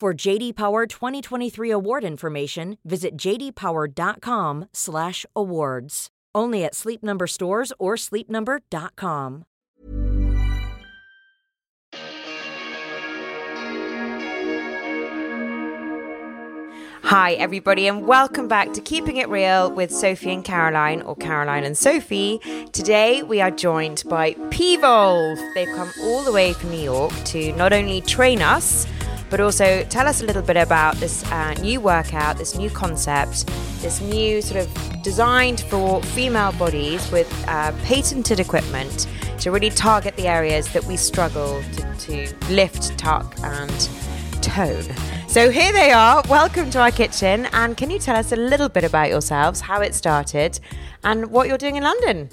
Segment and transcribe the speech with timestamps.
[0.00, 6.08] For JD Power 2023 award information, visit jdpower.com/awards.
[6.34, 9.44] Only at Sleep Number stores or sleepnumber.com.
[17.02, 21.64] Hi, everybody, and welcome back to Keeping It Real with Sophie and Caroline, or Caroline
[21.64, 22.40] and Sophie.
[22.72, 25.54] Today, we are joined by P-Volve.
[25.54, 28.86] They've come all the way from New York to not only train us,
[29.30, 33.46] but also tell us a little bit about this uh, new workout, this new concept,
[33.80, 39.06] this new sort of designed for female bodies with uh, patented equipment
[39.38, 43.88] to really target the areas that we struggle to, to lift, tuck, and
[44.42, 44.84] tone.
[45.28, 46.22] So here they are.
[46.28, 47.46] Welcome to our kitchen.
[47.52, 50.58] And can you tell us a little bit about yourselves, how it started,
[51.04, 52.28] and what you're doing in London?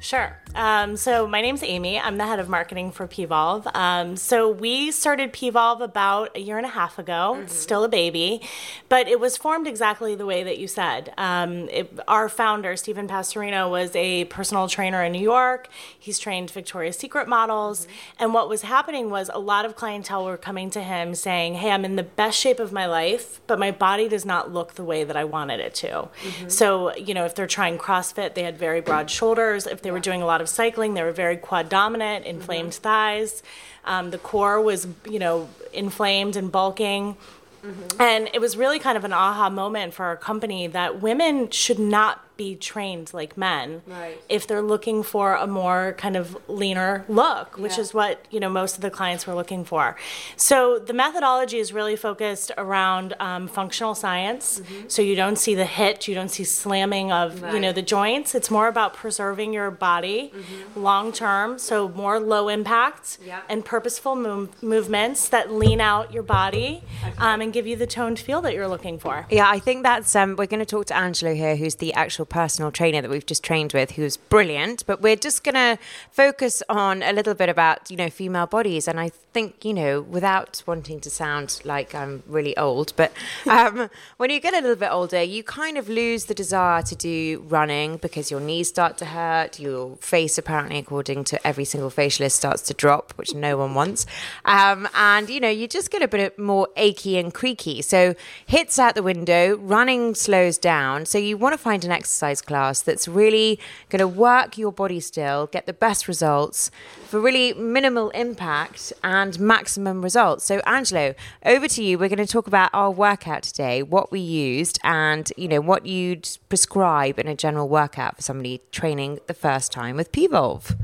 [0.00, 0.39] Sure.
[0.54, 1.98] Um, so my name's Amy.
[1.98, 3.74] I'm the head of marketing for P-Volve.
[3.74, 7.36] Um, so we started P-Volve about a year and a half ago.
[7.36, 7.48] Mm-hmm.
[7.48, 8.40] Still a baby,
[8.88, 11.12] but it was formed exactly the way that you said.
[11.16, 15.68] Um, it, our founder, Stephen Pasterino, was a personal trainer in New York.
[15.98, 18.24] He's trained Victoria's Secret models, mm-hmm.
[18.24, 21.70] and what was happening was a lot of clientele were coming to him saying, "Hey,
[21.70, 24.84] I'm in the best shape of my life, but my body does not look the
[24.84, 26.48] way that I wanted it to." Mm-hmm.
[26.48, 29.66] So you know, if they're trying CrossFit, they had very broad shoulders.
[29.66, 30.94] If they were doing a lot of cycling.
[30.94, 32.82] They were very quad dominant, inflamed mm-hmm.
[32.82, 33.42] thighs.
[33.84, 37.16] Um, the core was, you know, inflamed and bulking.
[37.64, 38.00] Mm-hmm.
[38.00, 41.78] And it was really kind of an aha moment for our company that women should
[41.78, 44.18] not be trained like men right.
[44.30, 47.82] if they're looking for a more kind of leaner look, which yeah.
[47.82, 49.94] is what you know most of the clients were looking for.
[50.36, 54.44] So the methodology is really focused around um, functional science.
[54.60, 54.88] Mm-hmm.
[54.88, 57.52] So you don't see the HIIT, you don't see slamming of right.
[57.52, 58.34] you know the joints.
[58.34, 60.80] It's more about preserving your body mm-hmm.
[60.80, 61.58] long term.
[61.58, 63.42] So more low impact yeah.
[63.50, 67.12] and purposeful move- movements that lean out your body okay.
[67.18, 69.26] um, and give you the toned feel that you're looking for.
[69.30, 72.24] Yeah, I think that's um, we're going to talk to Angelo here, who's the actual
[72.30, 74.86] personal trainer that we've just trained with, who's brilliant.
[74.86, 75.78] But we're just going to
[76.10, 78.88] focus on a little bit about, you know, female bodies.
[78.88, 83.12] And I think, you know, without wanting to sound like I'm really old, but
[83.46, 86.96] um, when you get a little bit older, you kind of lose the desire to
[86.96, 89.60] do running because your knees start to hurt.
[89.60, 94.06] Your face, apparently, according to every single facialist, starts to drop, which no one wants.
[94.44, 97.82] Um, and, you know, you just get a bit more achy and creaky.
[97.82, 98.14] So
[98.48, 101.06] HIIT's out the window, running slows down.
[101.06, 103.58] So you want to find an exercise exercise class that's really
[103.88, 106.70] going to work your body still, get the best results
[107.06, 110.44] for really minimal impact and maximum results.
[110.44, 111.14] So, Angelo,
[111.46, 111.98] over to you.
[111.98, 115.86] We're going to talk about our workout today, what we used, and you know what
[115.86, 120.76] you'd prescribe in a general workout for somebody training the first time with P-Volve.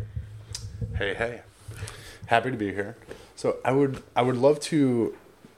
[0.96, 1.42] Hey, hey,
[2.26, 2.96] happy to be here.
[3.34, 5.14] So, I would I would love to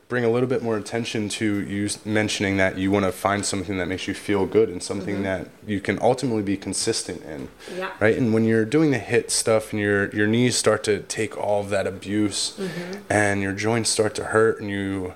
[0.09, 3.77] bring a little bit more attention to you mentioning that you want to find something
[3.77, 5.25] that makes you feel good and something mm-hmm.
[5.25, 7.93] that you can ultimately be consistent in yeah.
[8.01, 11.37] right and when you're doing the HIIT stuff and your your knees start to take
[11.37, 13.01] all of that abuse mm-hmm.
[13.11, 15.15] and your joints start to hurt and you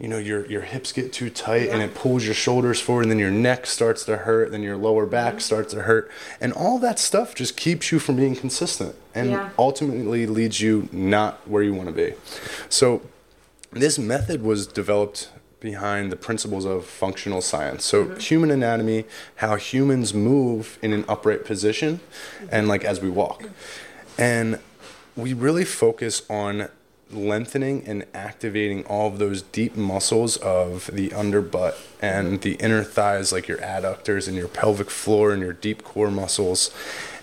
[0.00, 1.74] you know your your hips get too tight yeah.
[1.74, 4.76] and it pulls your shoulders forward and then your neck starts to hurt then your
[4.76, 5.40] lower back mm-hmm.
[5.40, 6.10] starts to hurt
[6.40, 9.50] and all that stuff just keeps you from being consistent and yeah.
[9.56, 12.14] ultimately leads you not where you want to be
[12.68, 13.00] so
[13.72, 15.30] this method was developed
[15.60, 17.84] behind the principles of functional science.
[17.84, 18.18] So mm-hmm.
[18.18, 19.04] human anatomy,
[19.36, 22.00] how humans move in an upright position
[22.50, 23.48] and like as we walk.
[24.18, 24.58] And
[25.16, 26.68] we really focus on
[27.10, 33.32] lengthening and activating all of those deep muscles of the underbutt and the inner thighs
[33.32, 36.70] like your adductors and your pelvic floor and your deep core muscles.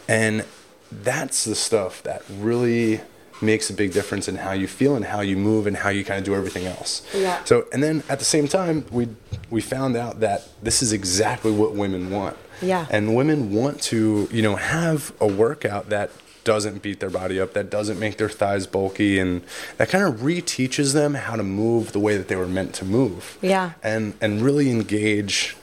[0.07, 0.45] And
[0.91, 3.01] that's the stuff that really
[3.41, 6.03] makes a big difference in how you feel and how you move and how you
[6.03, 7.05] kind of do everything else.
[7.13, 7.43] Yeah.
[7.43, 9.07] So and then at the same time, we
[9.49, 12.37] we found out that this is exactly what women want.
[12.61, 12.85] Yeah.
[12.89, 16.11] And women want to, you know, have a workout that
[16.43, 19.43] doesn't beat their body up, that doesn't make their thighs bulky, and
[19.77, 22.85] that kind of reteaches them how to move the way that they were meant to
[22.85, 23.37] move.
[23.41, 23.73] Yeah.
[23.83, 25.55] And and really engage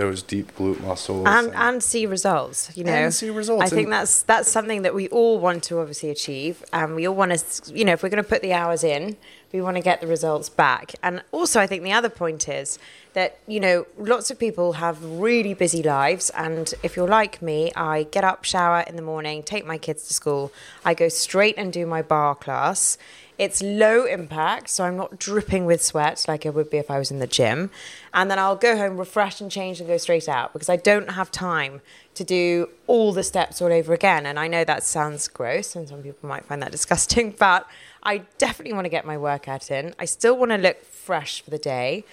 [0.00, 1.26] those deep glute muscles.
[1.26, 2.92] and, and see results you know.
[2.92, 6.08] And see results, i think and- that's that's something that we all want to obviously
[6.08, 8.82] achieve and we all want to you know if we're going to put the hours
[8.82, 9.16] in
[9.52, 10.94] we want to get the results back.
[11.02, 12.78] And also i think the other point is
[13.12, 17.70] that you know lots of people have really busy lives and if you're like me
[17.76, 20.52] i get up shower in the morning take my kids to school
[20.84, 22.96] i go straight and do my bar class
[23.40, 26.98] it's low impact, so I'm not dripping with sweat like I would be if I
[26.98, 27.70] was in the gym.
[28.12, 31.12] And then I'll go home, refresh and change and go straight out because I don't
[31.12, 31.80] have time
[32.16, 34.26] to do all the steps all over again.
[34.26, 37.66] And I know that sounds gross and some people might find that disgusting, but
[38.02, 39.94] I definitely want to get my workout in.
[39.98, 42.04] I still want to look fresh for the day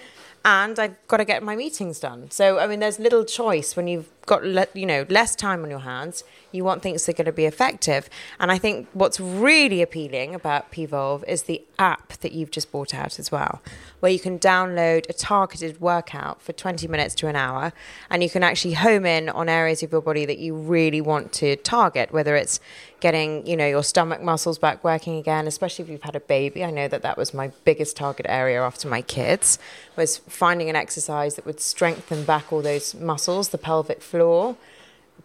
[0.46, 2.30] and I've got to get my meetings done.
[2.30, 5.70] So I mean, there's little choice when you've got le- you know less time on
[5.70, 6.22] your hands.
[6.52, 8.08] You want things that are going to be effective,
[8.38, 12.94] and I think what's really appealing about Pvolve is the app that you've just brought
[12.94, 13.62] out as well,
[14.00, 17.72] where you can download a targeted workout for 20 minutes to an hour,
[18.10, 21.32] and you can actually home in on areas of your body that you really want
[21.32, 22.60] to target, whether it's
[23.00, 26.64] getting you know your stomach muscles back working again especially if you've had a baby.
[26.64, 29.58] I know that that was my biggest target area after my kids
[29.96, 34.56] was finding an exercise that would strengthen back all those muscles the pelvic floor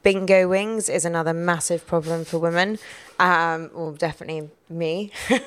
[0.03, 2.77] bingo wings is another massive problem for women.
[3.19, 5.11] Um, well definitely me.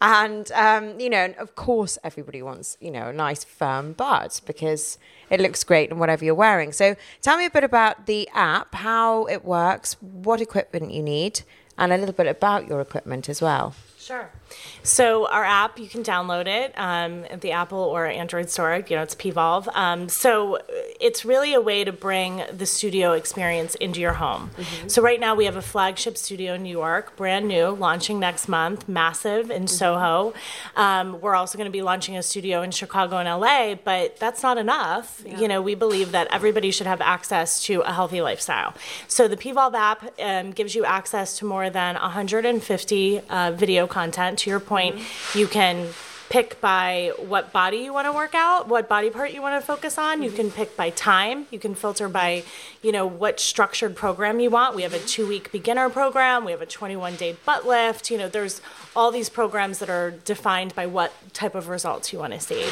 [0.00, 4.98] And um, you know of course everybody wants you know a nice firm butt because
[5.28, 6.72] it looks great in whatever you're wearing.
[6.72, 11.40] So tell me a bit about the app how it works what equipment you need
[11.76, 13.74] and a little bit about your equipment as well.
[13.98, 14.30] Sure.
[14.82, 18.82] So our app, you can download it um, at the Apple or Android store.
[18.88, 19.68] You know, it's Pvolve.
[19.74, 20.58] Um, so
[21.00, 24.50] it's really a way to bring the studio experience into your home.
[24.86, 28.48] So right now we have a flagship studio in New York, brand new, launching next
[28.48, 30.32] month, massive in Soho.
[30.76, 34.42] Um, we're also going to be launching a studio in Chicago and LA, but that's
[34.42, 35.22] not enough.
[35.26, 38.74] You know, we believe that everybody should have access to a healthy lifestyle.
[39.06, 44.37] So the Pvolve app um, gives you access to more than 150 uh, video content.
[44.38, 45.00] To your point,
[45.34, 45.88] you can
[46.28, 49.66] pick by what body you want to work out, what body part you want to
[49.66, 50.22] focus on.
[50.22, 51.46] You can pick by time.
[51.50, 52.44] You can filter by,
[52.82, 54.76] you know, what structured program you want.
[54.76, 56.44] We have a two-week beginner program.
[56.44, 58.10] We have a 21-day butt lift.
[58.10, 58.60] You know, there's
[58.94, 62.66] all these programs that are defined by what type of results you want to see.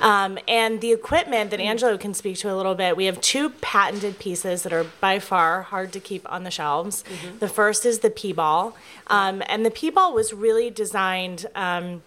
[0.00, 3.50] Um, and the equipment that Angelo can speak to a little bit, we have two
[3.50, 7.04] patented pieces that are by far hard to keep on the shelves.
[7.38, 8.76] The first is the P-ball.
[9.06, 11.46] Um, and the P-ball was really designed.
[11.54, 12.02] Um,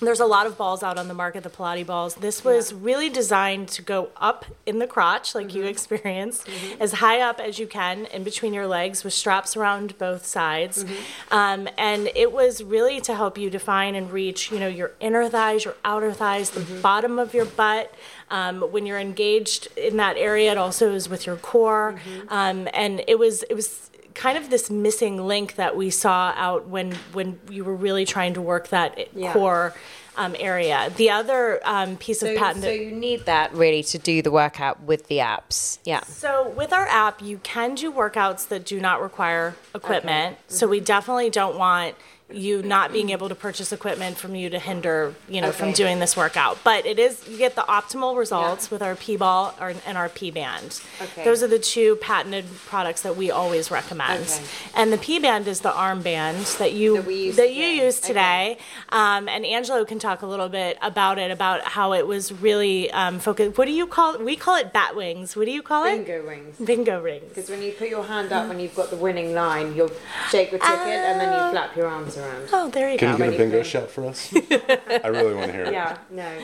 [0.00, 2.14] there's a lot of balls out on the market, the Pilates balls.
[2.14, 6.48] This was really designed to go up in the crotch, like you experienced,
[6.78, 10.84] as high up as you can in between your legs with straps around both sides.
[11.30, 15.28] Um, and it was really to help you define and reach, you know, your inner
[15.28, 17.94] thighs, your outer thighs, the bottom of your butt.
[18.30, 22.00] Um, when you're engaged in that area, it also is with your core.
[22.28, 26.68] Um, and it was, it was, kind of this missing link that we saw out
[26.68, 29.32] when when you were really trying to work that Yeah.
[29.32, 29.74] core
[30.16, 30.92] um, area.
[30.96, 32.64] The other um, piece so, of patent.
[32.64, 36.72] so you need that really to do the workout with the apps yeah So with
[36.72, 40.36] our app, you can do workouts that do not require equipment.
[40.48, 41.94] So we definitely don't want
[42.32, 45.98] you not being able to purchase equipment from you to hinder you know from doing
[45.98, 46.58] this workout.
[46.64, 50.08] But it is you get the optimal results with our P ball or, and our
[50.08, 50.80] P band.
[51.00, 51.24] Okay.
[51.24, 54.24] Those are the two patented products that we always recommend.
[54.24, 54.44] Okay.
[54.74, 57.84] And the P band is the arm band that you That use that you today.
[57.84, 58.58] use today.
[58.90, 62.90] Um, and Angelo can talk a little bit about it about how it was really
[62.92, 63.58] um, focused.
[63.58, 64.24] What do you call it?
[64.24, 65.36] We call it bat wings.
[65.36, 65.96] What do you call it?
[65.96, 67.24] bingo rings Bingo rings.
[67.28, 69.90] Because when you put your hand up when you've got the winning line, you'll
[70.30, 72.19] shake your ticket and then you flap your arms around.
[72.52, 73.06] Oh, there you go.
[73.06, 74.32] Can you get a bingo shot for us?
[74.34, 75.72] I really want to hear it.
[75.72, 76.38] Yeah, no.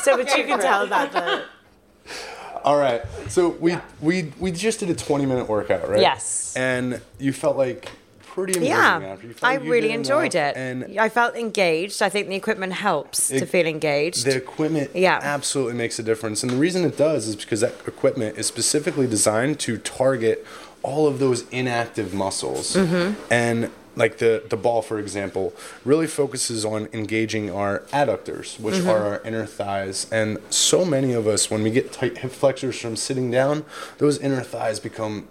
[0.00, 1.44] So, but you can tell about the.
[2.64, 3.02] All right.
[3.28, 6.00] So we we we just did a 20 minute workout, right?
[6.00, 6.54] Yes.
[6.56, 7.90] And you felt like
[8.20, 9.26] pretty amazing Yeah, after.
[9.26, 10.56] You felt I like you really enjoyed it.
[10.56, 12.02] And I felt engaged.
[12.02, 14.24] I think the equipment helps to feel engaged.
[14.24, 15.18] the equipment Yeah.
[15.22, 16.42] absolutely makes a difference.
[16.42, 20.46] And the reason it does is because that equipment is specifically designed to target
[20.82, 22.76] all of those inactive muscles.
[22.76, 23.20] Mm-hmm.
[23.32, 25.52] And like the, the ball, for example,
[25.84, 28.88] really focuses on engaging our adductors, which Mm-hmm.
[28.88, 30.06] are our inner thighs.
[30.12, 33.64] And so many of us, when we get tight hip flexors from sitting down,
[33.98, 35.28] those inner thighs become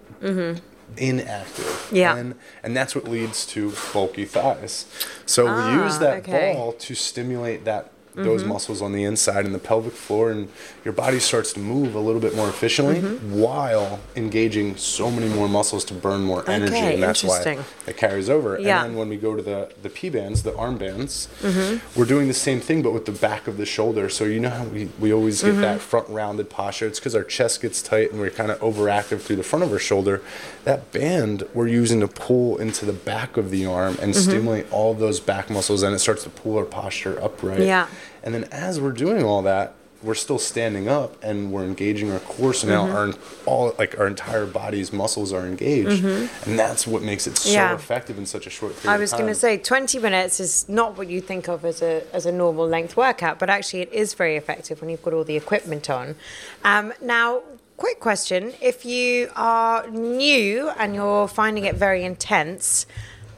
[0.98, 1.90] inactive.
[1.92, 2.16] Yeah.
[2.18, 4.86] And, and that's what leads to bulky thighs.
[5.26, 6.54] So we use Ah, that okay.
[6.54, 7.92] ball to stimulate that
[8.24, 10.50] those muscles on the inside and the pelvic floor and
[10.86, 13.02] your body starts to move a little bit more efficiently
[13.44, 17.58] while engaging so many more muscles to burn more energy Okay, and that's why
[17.88, 18.84] it carries over Yeah.
[18.84, 22.00] and then when we go to the the p bands the arm bands Mm-hmm.
[22.00, 24.50] we're doing the same thing but with the back of the shoulder so you know
[24.50, 25.62] how we, we always get Mm-hmm.
[25.62, 29.22] that front rounded posture it's because our chest gets tight and we're kind of overactive
[29.22, 30.22] through the front of our shoulder
[30.66, 34.30] that band we're using to pull into the back of the arm and Mm-hmm.
[34.30, 37.88] stimulate all those back muscles and it starts to pull our posture upright Yeah.
[38.24, 42.20] And then as we're doing all that we're still standing up and we're engaging our
[42.20, 42.54] core.
[42.54, 43.12] So now our
[43.46, 46.06] all like our entire body's muscles are engaged.
[46.06, 47.76] And that's what makes it so Yeah.
[47.76, 50.98] effective in such a short period I was going to say 20 minutes is not
[50.98, 54.14] what you think of as a as a normal length workout, but actually it is
[54.14, 56.16] very effective when you've got all the equipment on.
[56.64, 57.42] Um, now,
[57.76, 62.86] quick question: If you are new and you're finding it very intense,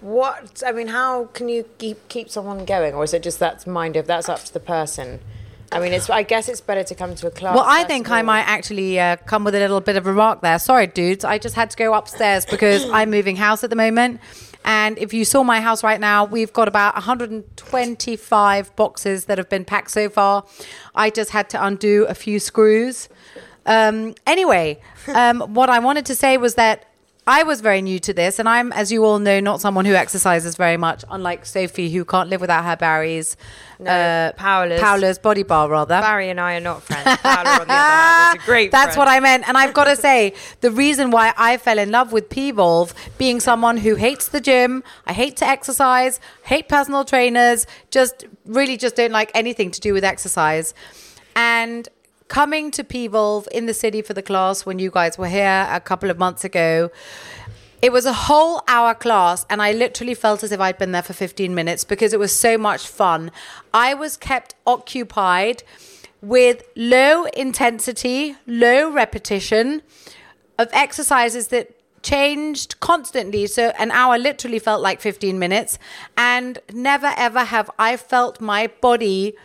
[0.01, 3.65] what I mean, how can you keep keep someone going, or is it just that's
[3.65, 5.19] mind of that's up to the person?
[5.71, 7.55] I mean, it's I guess it's better to come to a class.
[7.55, 10.41] Well, I think I might actually uh, come with a little bit of a remark
[10.41, 10.59] there.
[10.59, 11.23] Sorry, dudes.
[11.23, 14.19] I just had to go upstairs because I'm moving house at the moment.
[14.63, 19.49] And if you saw my house right now, we've got about 125 boxes that have
[19.49, 20.45] been packed so far.
[20.93, 23.09] I just had to undo a few screws.
[23.65, 26.85] Um, anyway, um, what I wanted to say was that
[27.31, 29.93] I was very new to this, and I'm, as you all know, not someone who
[29.93, 33.37] exercises very much, unlike Sophie, who can't live without her Barry's.
[33.79, 33.89] No.
[33.89, 36.01] Uh, Paola's body barre, rather.
[36.01, 37.07] Barry and I are not friends.
[37.07, 38.97] On the other hand, is a great That's friend.
[38.97, 39.47] what I meant.
[39.47, 43.39] And I've got to say, the reason why I fell in love with P-Volve, being
[43.39, 48.97] someone who hates the gym, I hate to exercise, hate personal trainers, just really just
[48.97, 50.73] don't like anything to do with exercise.
[51.33, 51.87] And
[52.31, 55.81] coming to P-Volve in the city for the class when you guys were here a
[55.81, 56.89] couple of months ago,
[57.81, 61.01] it was a whole hour class, and I literally felt as if I'd been there
[61.01, 63.31] for 15 minutes because it was so much fun.
[63.73, 65.63] I was kept occupied
[66.21, 69.81] with low intensity, low repetition
[70.57, 73.45] of exercises that changed constantly.
[73.45, 75.77] So an hour literally felt like 15 minutes.
[76.15, 79.35] And never ever have I felt my body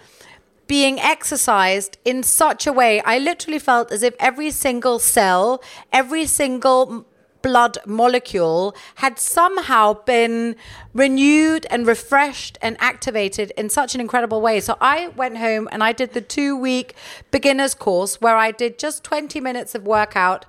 [0.66, 3.00] being exercised in such a way.
[3.02, 7.06] I literally felt as if every single cell, every single
[7.42, 10.56] blood molecule had somehow been
[10.92, 14.58] renewed and refreshed and activated in such an incredible way.
[14.58, 16.94] So I went home and I did the two week
[17.30, 20.44] beginners course where I did just 20 minutes of workout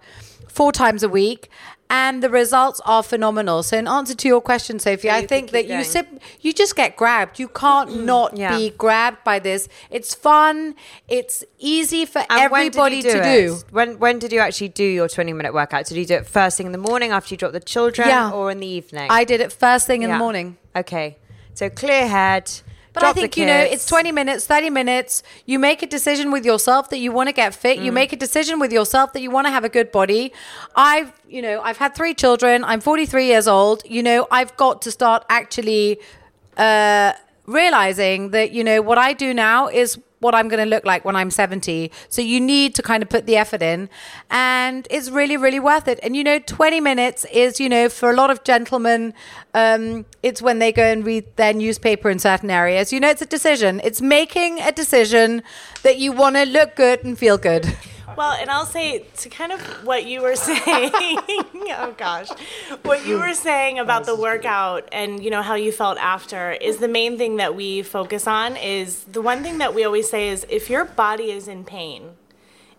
[0.48, 1.52] four times a week.
[1.90, 3.64] And the results are phenomenal.
[3.64, 6.98] So, in answer to your question, Sophie, I think that you sim- you just get
[6.98, 7.40] grabbed.
[7.40, 8.58] You can't mm, not Yeah.
[8.58, 9.70] be grabbed by this.
[9.90, 10.76] It's fun.
[11.08, 13.24] It's easy for And when did you everybody to it?
[13.48, 13.60] do.
[13.72, 15.86] When when did you actually do your twenty minute workout?
[15.86, 18.32] Did you do it first thing in the morning after you dropped the children, Yeah.
[18.32, 19.08] or in the evening?
[19.10, 20.16] I did it first thing in Yeah.
[20.16, 20.58] the morning.
[20.76, 21.18] Okay,
[21.54, 22.52] so clear head.
[23.00, 25.24] But I think, you know, it's 20 minutes, 30 minutes.
[25.46, 27.80] You make a decision with yourself that you want to get fit.
[27.80, 27.86] Mm.
[27.86, 30.34] You make a decision with yourself that you want to have a good body.
[30.76, 32.64] I've, you know, I've had three children.
[32.64, 33.84] I'm 43 years old.
[33.86, 36.00] You know, I've got to start actually
[36.58, 37.14] uh,
[37.46, 41.06] realizing that, you know, what I do now is what I'm going to look like
[41.06, 41.92] when I'm 70.
[42.10, 43.90] So you need to kind of put the effort in
[44.30, 46.00] and it's really, really worth it.
[46.02, 49.14] And, you know, 20 minutes is, you know, for a lot of gentlemen,
[49.54, 52.92] um, it's when they go and read their newspaper in certain areas.
[52.92, 53.80] You know, it's a decision.
[53.84, 55.44] It's making a decision
[55.84, 57.76] that you want to look good and feel good.
[58.16, 60.60] Well, and I'll say to kind of what you were saying.
[60.94, 62.30] oh gosh,
[62.84, 66.78] what you were saying about the workout and you know how you felt after is
[66.78, 68.56] the main thing that we focus on.
[68.56, 72.12] Is the one thing that we always say is if your body is in pain,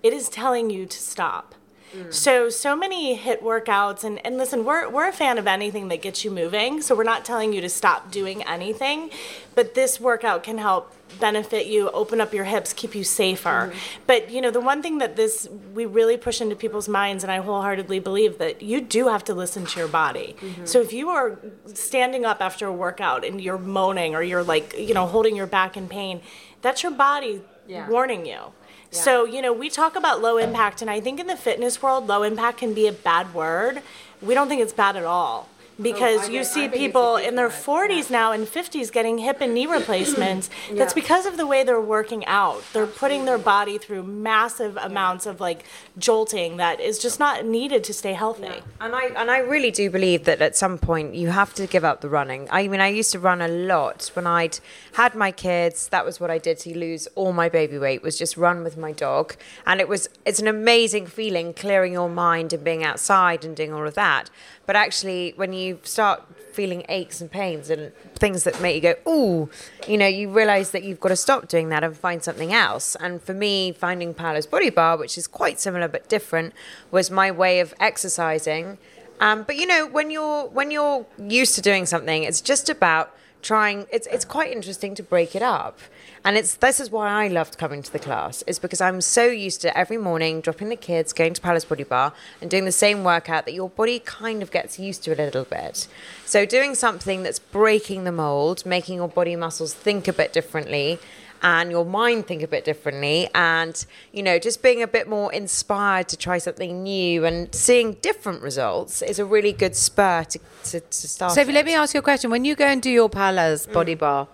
[0.02, 1.54] it is telling you to stop.
[1.94, 2.12] Mm.
[2.12, 6.02] So so many HIIT workouts and, and listen, we're we're a fan of anything that
[6.02, 6.80] gets you moving.
[6.80, 9.10] So we're not telling you to stop doing anything,
[9.54, 13.70] but this workout can help benefit you, open up your hips, keep you safer.
[13.70, 13.78] Mm-hmm.
[14.06, 17.32] But you know, the one thing that this we really push into people's minds and
[17.32, 20.36] I wholeheartedly believe that you do have to listen to your body.
[20.40, 20.66] Mm-hmm.
[20.66, 21.38] So if you are
[21.72, 25.46] standing up after a workout and you're moaning or you're like, you know, holding your
[25.46, 26.20] back in pain,
[26.60, 27.42] that's your body
[27.88, 28.52] warning you.
[28.90, 32.06] So, you know, we talk about low impact, and I think in the fitness world,
[32.06, 33.82] low impact can be a bad word.
[34.22, 38.10] We don't think it's bad at all Oh, because you see people in their 40s
[38.10, 40.50] now and 50s getting hip and knee replacements.
[40.72, 42.64] That's because of the way they're working out.
[42.72, 45.64] They're putting their body through massive amounts of like
[45.96, 48.62] jolting that is just not needed to stay healthy.
[48.80, 51.84] And I and I really do believe that at some point you have to give
[51.84, 52.48] up the running.
[52.50, 54.58] I mean, I used to run a lot when I'd
[54.94, 55.88] had my kids.
[55.88, 58.02] That was what I did to lose all my baby weight.
[58.02, 62.08] Was just run with my dog, and it was it's an amazing feeling clearing your
[62.08, 64.28] mind and being outside and doing all of that.
[64.66, 66.22] But actually, when you start
[66.52, 69.48] feeling aches and pains and things that make you go, ooh,
[69.86, 72.96] you know, you realize that you've got to stop doing that and find something else.
[72.96, 76.52] And for me, finding Paola's Body Barre, which is quite similar but different,
[76.90, 78.78] was my way of exercising.
[79.20, 83.14] Um, but you know, when you're when you're used to doing something, it's just about
[83.42, 83.86] trying.
[83.92, 85.78] It's it's quite interesting to break it up.
[86.24, 89.26] And it's this is why I loved coming to the class, is because I'm so
[89.26, 92.72] used to every morning dropping the kids, going to Paola's Body Barre, and doing the
[92.72, 95.86] same workout that your body kind of gets used to a little bit.
[96.26, 100.98] So doing something that's breaking the mold, making your body muscles think a bit differently,
[101.42, 105.32] and your mind think a bit differently, and you know, just being a bit more
[105.32, 110.38] inspired to try something new and seeing different results is a really good spur to,
[110.64, 111.32] to, to start.
[111.32, 113.08] So, if you let me ask you a question, when you go and do your
[113.08, 114.28] Paola's body barre,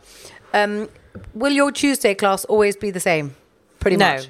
[0.52, 0.88] um,
[1.34, 3.34] will your Tuesday class always be the same?
[3.80, 4.14] Pretty No.
[4.16, 4.28] much.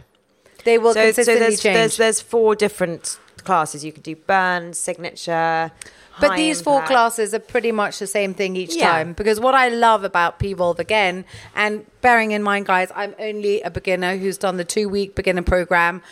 [0.64, 1.76] They will consistently there's, change.
[1.76, 3.84] There's, there's four different classes.
[3.84, 5.70] You can do burn, signature.
[6.20, 8.90] But high these four classes are pretty much the same thing each Yeah.
[8.92, 9.12] time.
[9.14, 13.70] Because what I love about P-Volve again, and bearing in mind, guys, I'm only a
[13.70, 16.02] beginner who's done the two week beginner program.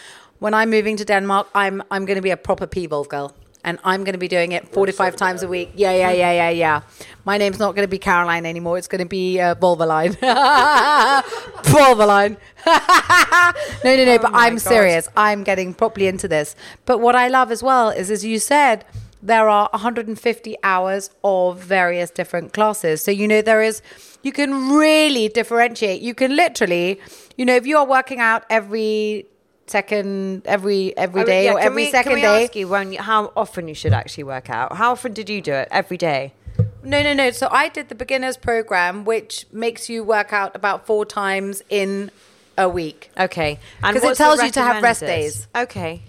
[0.41, 3.33] When I'm moving to Denmark, I'm I'm going to be a proper P-Volve girl.
[3.65, 5.71] And I'm going to be doing it 45 times a week.
[5.77, 6.81] Yeah, yeah, yeah, yeah, yeah.
[7.25, 8.77] My name's not going to be Caroline anymore.
[8.77, 10.17] It's going to be uh, Volvaline.
[11.77, 12.37] Volvaline.
[13.85, 14.19] no, no, no.
[14.19, 15.09] but I'm serious.
[15.17, 16.57] I'm getting properly into this.
[16.87, 18.85] But what I love as well is, as you said,
[19.23, 23.03] there are 150 hours of various different classes.
[23.03, 23.81] So, you know, there is,
[24.23, 26.03] you can really differentiate.
[26.03, 27.01] You can literally,
[27.37, 29.27] you know, if you are working out every
[29.69, 32.45] second, every every day yeah, or every we, second day.
[32.45, 34.77] ask you when, you- how often you should actually work out?
[34.77, 35.69] How often did you do it?
[35.71, 36.35] Every day?
[36.83, 37.31] No, no, no.
[37.31, 42.11] So I did the beginners program, which makes you work out about four times in
[42.59, 43.11] a week.
[43.17, 43.59] Okay.
[43.81, 45.47] Because it tells you to have rest days.
[45.55, 46.03] Okay.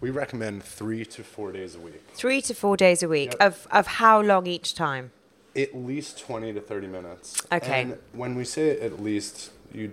[0.00, 2.02] We recommend three to four days a week.
[2.14, 3.32] Three to four days a week.
[3.32, 3.40] Yep.
[3.40, 5.12] Of, of how long each time?
[5.54, 7.42] At least 20 to 30 minutes.
[7.52, 7.82] Okay.
[7.82, 9.92] And when we say at least, you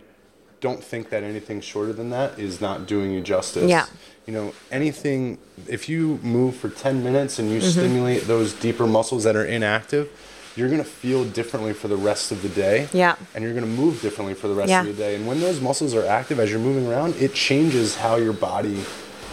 [0.62, 3.70] don't think that anything shorter than that is not doing you justice.
[3.70, 3.86] Yeah.
[4.26, 5.38] You know, anything,
[5.68, 7.70] if you move for 10 minutes and you Mm-hmm.
[7.70, 10.10] stimulate those deeper muscles that are inactive,
[10.56, 12.88] you're going to feel differently for the rest of the day.
[12.94, 13.16] Yeah.
[13.36, 14.82] And you're going to move differently for the rest Yeah.
[14.82, 15.16] of the day.
[15.16, 18.84] And when those muscles are active as you're moving around, it changes how your body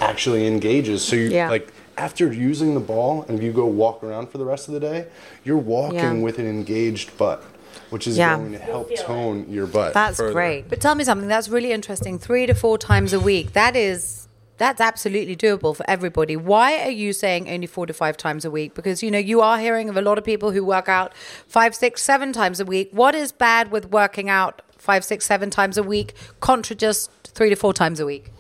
[0.00, 1.02] actually engages.
[1.02, 1.50] So you Yeah.
[1.50, 4.80] like after using the ball and you go walk around for the rest of the
[4.80, 5.06] day,
[5.44, 6.12] you're walking Yeah.
[6.14, 7.42] with an engaged butt,
[7.90, 8.36] which is Yeah.
[8.36, 9.94] going to help tone your butt.
[9.94, 10.32] That's further.
[10.32, 10.68] great.
[10.68, 12.18] But tell me something that's really interesting.
[12.18, 13.52] Three to four times a week.
[13.52, 14.20] That is
[14.56, 16.36] that's absolutely doable for everybody.
[16.36, 18.72] Why are you saying only four to five times a week?
[18.72, 21.12] Because you know you are hearing of a lot of people who work out
[21.48, 22.88] five, six, seven times a week.
[22.92, 27.50] What is bad with working out five, six, seven times a week contra just three
[27.50, 28.30] to four times a week?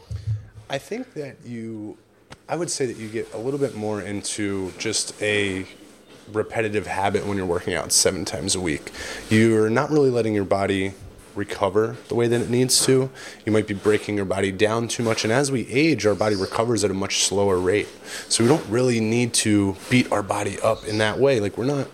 [0.68, 1.98] I think that you,
[2.48, 5.66] I would say that you get a little bit more into just a
[6.32, 8.90] repetitive habit when you're working out seven times a week.
[9.28, 10.94] You're not really letting your body
[11.34, 13.10] recover the way that it needs to.
[13.44, 15.24] You might be breaking your body down too much.
[15.24, 17.88] And as we age, our body recovers at a much slower rate.
[18.28, 21.40] So we don't really need to beat our body up in that way.
[21.40, 21.88] Like we're not.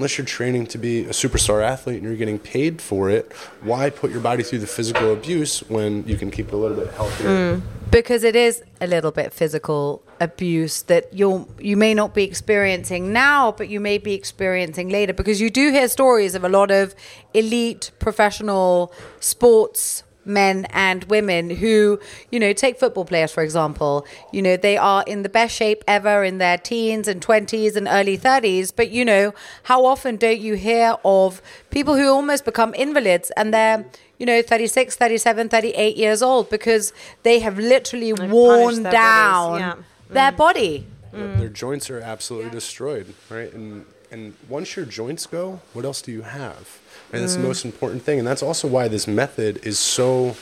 [0.00, 3.90] Unless you're training to be a superstar athlete and you're getting paid for it, why
[3.90, 6.90] put your body through the physical abuse when you can keep it a little bit
[6.94, 7.56] healthier?
[7.56, 7.60] Hmm.
[7.90, 13.12] because it is a little bit physical abuse that you you may not be experiencing
[13.12, 16.70] now but you may be experiencing later because you do hear stories of a lot
[16.70, 16.94] of
[17.34, 21.98] elite professional sports men and women who
[22.30, 25.84] you know take football players for example you know they are in the best shape
[25.86, 30.40] ever in their teens and 20s and early 30s but you know how often don't
[30.40, 33.84] you hear of people who almost become invalids and they're
[34.18, 39.58] you know 36 37 38 years old because they have literally punished worn their down
[39.58, 39.74] yeah.
[40.08, 40.36] their mm.
[40.36, 41.38] body Their- mm.
[41.38, 43.52] Their joints are absolutely destroyed, right?
[43.52, 46.79] And and once your joints go, what else do you have?
[47.12, 47.48] And that's the mm.
[47.48, 50.36] most important thing, and that's also why this method is so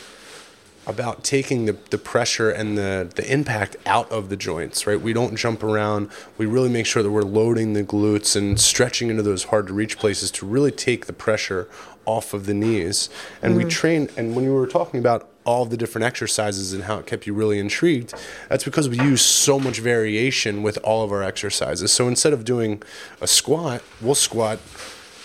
[0.86, 5.00] about taking the, the pressure and the, the impact out of the joints, right?
[5.00, 6.10] We don't jump around.
[6.38, 9.74] We really make sure that we're loading the glutes and stretching into those hard to
[9.74, 11.68] reach places to really take the pressure
[12.06, 13.10] off of the knees.
[13.42, 13.70] And we mm.
[13.70, 17.26] train, and when you were talking about all the different exercises and how it kept
[17.26, 18.14] you really intrigued,
[18.48, 21.92] that's because we use so much variation with all of our exercises.
[21.92, 22.82] So instead of doing
[23.20, 24.58] a squat, we'll squat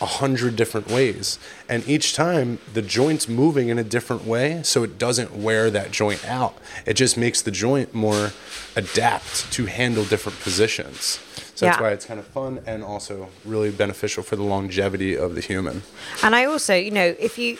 [0.03, 1.39] a hundred different ways.
[1.69, 5.91] And each time the joint's moving in a different way, so it doesn't wear that
[5.91, 6.55] joint out.
[6.85, 8.31] It just makes the joint more
[8.75, 11.19] adapt to handle different positions.
[11.55, 11.81] So that's Yeah.
[11.83, 15.83] why it's kind of fun and also really beneficial for the longevity of the human.
[16.21, 17.57] And I also, you know, if you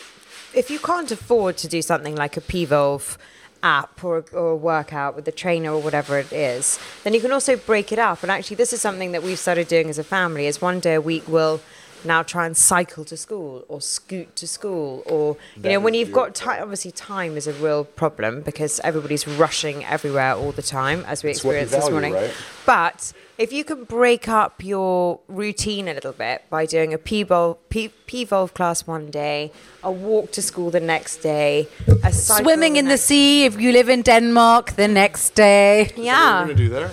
[0.62, 3.16] if you can't afford to do something like a P-Volve
[3.64, 7.32] app or, or a workout with a trainer or whatever it is, then you can
[7.32, 8.22] also break it up.
[8.22, 10.46] And actually, this is something that we've started doing as a family.
[10.46, 11.60] Is one day a week we'll
[12.04, 15.94] now try and cycle to school or scoot to school or you That know when
[15.94, 16.46] you've got beautiful.
[16.52, 21.22] time obviously time is a real problem because everybody's rushing everywhere all the time as
[21.24, 22.32] we It's what you experienced this morning right?
[22.66, 27.56] but if you can break up your routine a little bit by doing a P-Volve,
[27.68, 29.50] P- P-Volve class one day,
[29.82, 31.66] a walk to school the next day,
[32.04, 35.90] a cycle Swimming in the sea if you live in Denmark the next day.
[35.96, 36.14] Yeah.
[36.14, 36.90] What are you gonna do there?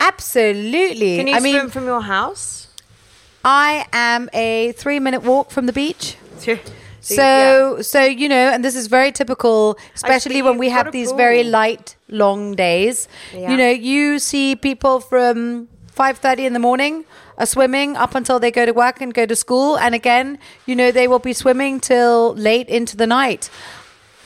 [0.00, 1.16] Absolutely.
[1.16, 2.63] Can you I swim mean, from your house?
[3.44, 6.16] I am a three minute walk from the beach.
[6.38, 11.12] So, So, so you know, and this is very typical, especially when we have these
[11.12, 13.08] very light, long days.
[13.34, 13.50] Yeah.
[13.50, 17.04] You know, you see people from five thirty in the morning
[17.36, 20.74] are swimming up until they go to work and go to school, and again, you
[20.74, 23.50] know, they will be swimming till late into the night.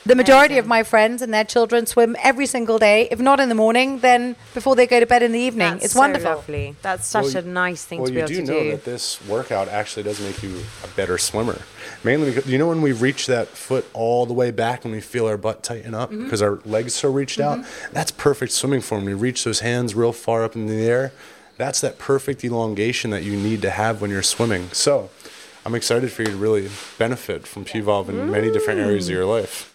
[0.08, 3.08] The majority of my friends and their children swim every single day.
[3.10, 5.72] If not in the morning, then before they go to bed in the evening.
[5.72, 6.30] That's it's so wonderful.
[6.30, 6.76] lovely.
[6.80, 8.64] That's such Well, a nice thing well, to be you able do to know do.
[8.64, 11.60] know that this workout actually does make you a better swimmer.
[12.04, 15.02] Mainly because you know when we reach that foot all the way back and we
[15.02, 16.24] feel our butt tighten up Mm-hmm.
[16.24, 17.62] because our legs so reached out.
[17.92, 19.04] That's perfect swimming form.
[19.04, 21.12] We reach those hands real far up in the air.
[21.58, 24.70] That's that perfect elongation that you need to have when you're swimming.
[24.72, 25.10] So,
[25.66, 29.26] I'm excited for you to really benefit from P-Volve in many different areas of your
[29.26, 29.74] life.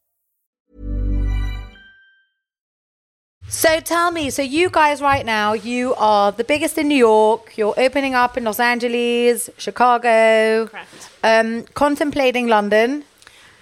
[3.51, 7.57] So tell me, so you guys right now, you are the biggest in New York.
[7.57, 10.67] You're opening up in Los Angeles, Chicago.
[10.67, 11.09] Correct.
[11.21, 13.03] Um, contemplating London.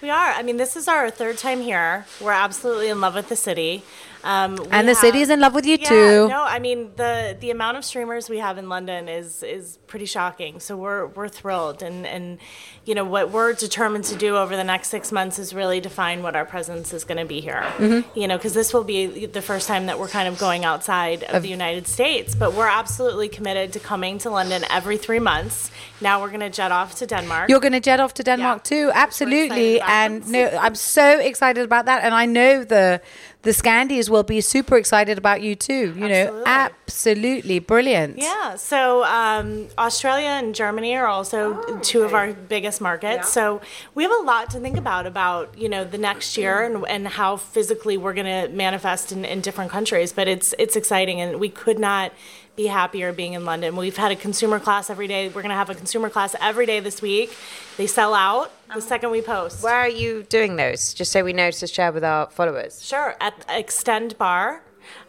[0.00, 0.30] We are.
[0.30, 2.06] I mean, this is our third time here.
[2.20, 3.82] We're absolutely in love with the city.
[4.24, 6.28] Um, And the city's in love with you yeah, too.
[6.28, 10.06] No, I mean the the amount of streamers we have in London is is pretty
[10.06, 10.60] shocking.
[10.60, 12.38] So we're we're thrilled, and and
[12.84, 16.22] you know what we're determined to do over the next six months is really define
[16.22, 17.64] what our presence is going to be here.
[17.78, 18.18] Mm-hmm.
[18.18, 21.22] You know, because this will be the first time that we're kind of going outside
[21.24, 22.34] of the United States.
[22.34, 25.70] But we're absolutely committed to coming to London every three months.
[26.00, 27.48] Now we're going to jet off to Denmark.
[27.50, 28.68] You're going to jet off to Denmark Yeah.
[28.70, 29.80] too, absolutely.
[29.80, 32.04] And no, I'm so excited about that.
[32.04, 33.00] And I know the
[33.42, 35.94] the Scandies will be super excited about you too.
[35.96, 36.80] You know, Absolutely.
[36.90, 38.18] absolutely brilliant.
[38.18, 43.32] Yeah, so um, Australia and Germany are also two of our biggest markets.
[43.32, 43.60] So
[43.94, 47.08] we have a lot to think about about you know the next year and, and
[47.08, 50.12] how physically we're going to manifest in, in different countries.
[50.12, 52.12] But it's it's exciting, and we could not
[52.56, 53.76] be happier being in London.
[53.76, 55.28] We've had a consumer class every day.
[55.28, 57.36] We're going to have a consumer class every day this week.
[57.76, 59.62] They sell out the second we post.
[59.62, 60.92] Where are you doing those?
[60.94, 62.84] Just so we know to share with our followers.
[62.84, 64.60] Sure, at Xtend Barre,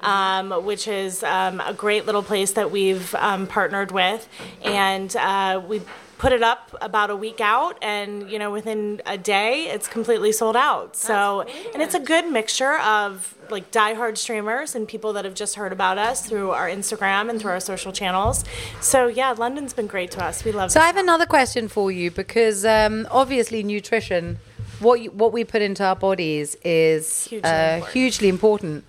[0.01, 4.27] um, which is um, a great little place that we've um, partnered with,
[4.63, 5.82] and uh, we
[6.22, 10.32] put it up about a week out, and you know within a day it's completely
[10.32, 10.96] sold out.
[10.96, 11.42] So,
[11.74, 15.74] and it's a good mixture of like diehard streamers and people that have just heard
[15.74, 18.46] about us through our Instagram and through our social channels.
[18.82, 20.46] So yeah, London's been great to us.
[20.46, 20.70] We love.
[20.70, 20.74] It.
[20.74, 24.38] So I have another question for you because um, obviously nutrition,
[24.80, 27.94] what you, what we put into our bodies is Hugely uh, important.
[27.94, 28.84] hugely important.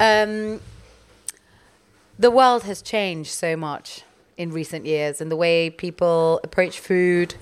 [0.00, 0.60] Um,
[2.18, 4.04] the world has changed so much
[4.36, 7.34] in recent years, and the way people approach food,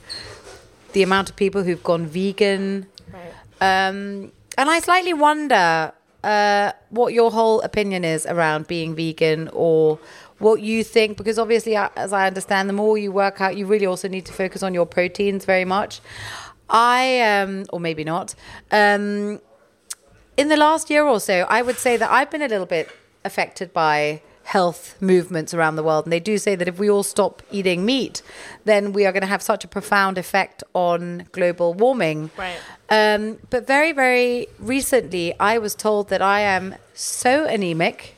[0.93, 3.33] the amount of people who've gone vegan, Right.
[3.61, 9.99] um, and I slightly wonder uh, what your whole opinion is around being vegan or
[10.39, 13.67] what you think, because obviously, uh, as I understand, the more you work out, you
[13.67, 16.01] really also need to focus on your proteins very much.
[16.69, 18.35] I, um, or maybe not,
[18.71, 19.41] um,
[20.37, 22.89] in the last year or so, I would say that I've been a little bit
[23.25, 26.05] affected by health movements around the world.
[26.05, 28.21] And they do say that if we all stop eating meat,
[28.65, 32.31] then we are going to have such a profound effect on global warming.
[32.37, 32.59] Right.
[32.89, 38.17] Um, but very, very recently, I was told that I am so anemic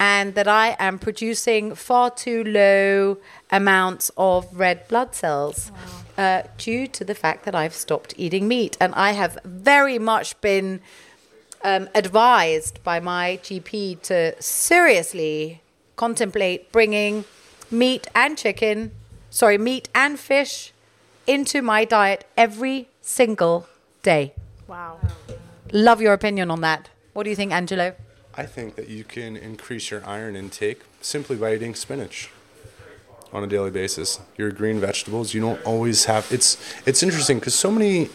[0.00, 5.70] and that I am producing far too low amounts of red blood cells
[6.18, 8.76] uh, due to the fact that I've stopped eating meat.
[8.80, 10.80] And I have very much been
[11.64, 15.62] um, advised by my GP to seriously
[15.96, 17.24] contemplate bringing
[17.70, 18.92] meat and chicken,
[19.30, 20.72] sorry, meat and fish
[21.26, 23.68] into my diet every single
[24.02, 24.34] day.
[24.66, 24.98] Wow.
[25.72, 26.90] Love your opinion on that.
[27.12, 27.94] What do you think, Angelo?
[28.34, 32.30] I think that you can increase your iron intake simply by eating spinach
[33.32, 34.20] on a daily basis.
[34.36, 36.30] Your green vegetables, you don't always have.
[36.32, 38.08] It's it's interesting because so many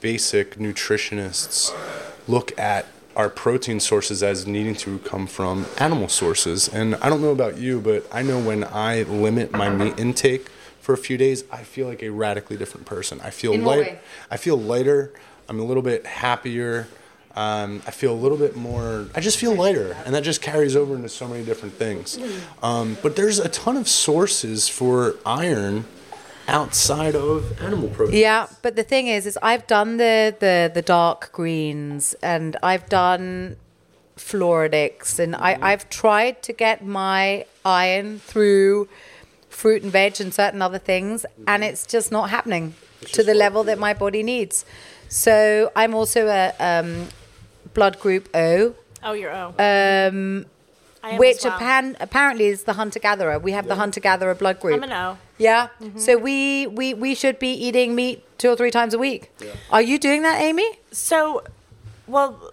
[0.00, 1.72] basic nutritionists
[2.28, 6.68] look at our protein sources as needing to come from animal sources.
[6.68, 10.48] And I don't know about you, but I know when I limit my meat intake
[10.80, 13.20] for a few days, I feel like a radically different person.
[13.22, 14.00] I feel light.
[14.30, 15.12] I feel lighter.
[15.48, 16.88] I'm a little bit happier.
[17.34, 19.06] Um, I feel a little bit more.
[19.14, 22.18] I just feel lighter, and that just carries over into so many different things.
[22.62, 25.84] Um, but there's a ton of sources for iron
[26.48, 28.16] outside of animal protein.
[28.20, 32.88] Yeah, but the thing is, is I've done the the the dark greens and I've
[32.88, 33.56] done
[34.16, 38.88] Floradix and I I've tried to get my iron through
[39.48, 42.74] fruit and veg and certain other things, and it's just not happening
[43.12, 44.64] to the level that my body needs.
[45.08, 47.08] So I'm also a um,
[47.74, 49.46] blood group O, Oh, you're O.
[49.48, 50.55] um, I am as
[51.18, 51.58] which well.
[51.58, 53.38] appan- apparently is the hunter gatherer.
[53.38, 54.76] We have the hunter gatherer blood group.
[54.76, 55.18] I'm an O.
[55.38, 55.68] Yeah.
[55.80, 55.98] Mm-hmm.
[55.98, 59.30] So we, we we should be eating meat two or three times a week.
[59.70, 60.68] Are you doing that, Amy?
[60.92, 61.42] So,
[62.06, 62.52] well,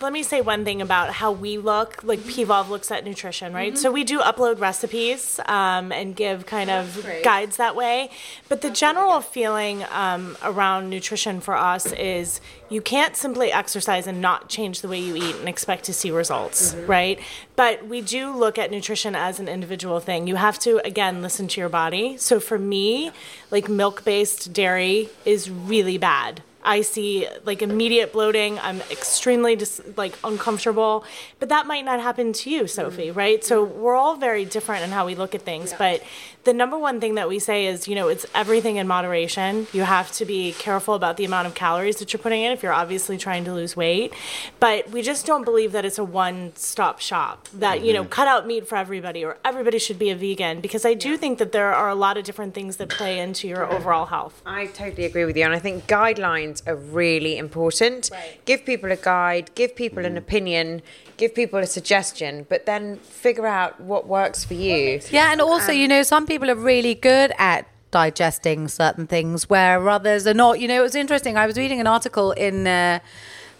[0.00, 2.02] let me say one thing about how we look.
[2.02, 3.76] Like Pvolve looks at nutrition, right?
[3.76, 8.10] So we do upload recipes um, and give kind of guides that way.
[8.48, 14.20] But the general feeling um, around nutrition for us is you can't simply exercise and
[14.20, 17.18] not change the way you eat and expect to see results, right?
[17.56, 20.26] But we do look at nutrition as an individual thing.
[20.26, 22.16] You have to again listen to your body.
[22.16, 23.10] So for me,
[23.50, 26.42] like milk-based dairy is really bad.
[26.62, 28.58] I see like immediate bloating.
[28.58, 31.04] I'm extremely dis- like uncomfortable,
[31.38, 33.16] but that might not happen to you, Sophie, mm.
[33.16, 33.44] right?
[33.44, 35.72] So we're all very different in how we look at things.
[35.78, 36.02] But
[36.44, 39.66] the number one thing that we say is, you know, it's everything in moderation.
[39.72, 42.62] You have to be careful about the amount of calories that you're putting in if
[42.62, 44.12] you're obviously trying to lose weight.
[44.58, 47.48] But we just don't believe that it's a one-stop shop.
[47.54, 48.10] That you know, mm-hmm.
[48.10, 51.38] cut out meat for everybody or everybody should be a vegan because I do think
[51.38, 54.40] that there are a lot of different things that play into your overall health.
[54.44, 58.10] I totally agree with you, and I think guidelines are really important.
[58.12, 58.44] Right.
[58.44, 60.82] Give people a guide, give people an opinion,
[61.16, 65.00] give people a suggestion, but then figure out what works for you.
[65.10, 69.88] Yeah, and also, you know, some people are really good at digesting certain things where
[69.88, 70.60] others are not.
[70.60, 71.36] You know, it was interesting.
[71.36, 73.00] I was reading an article in uh,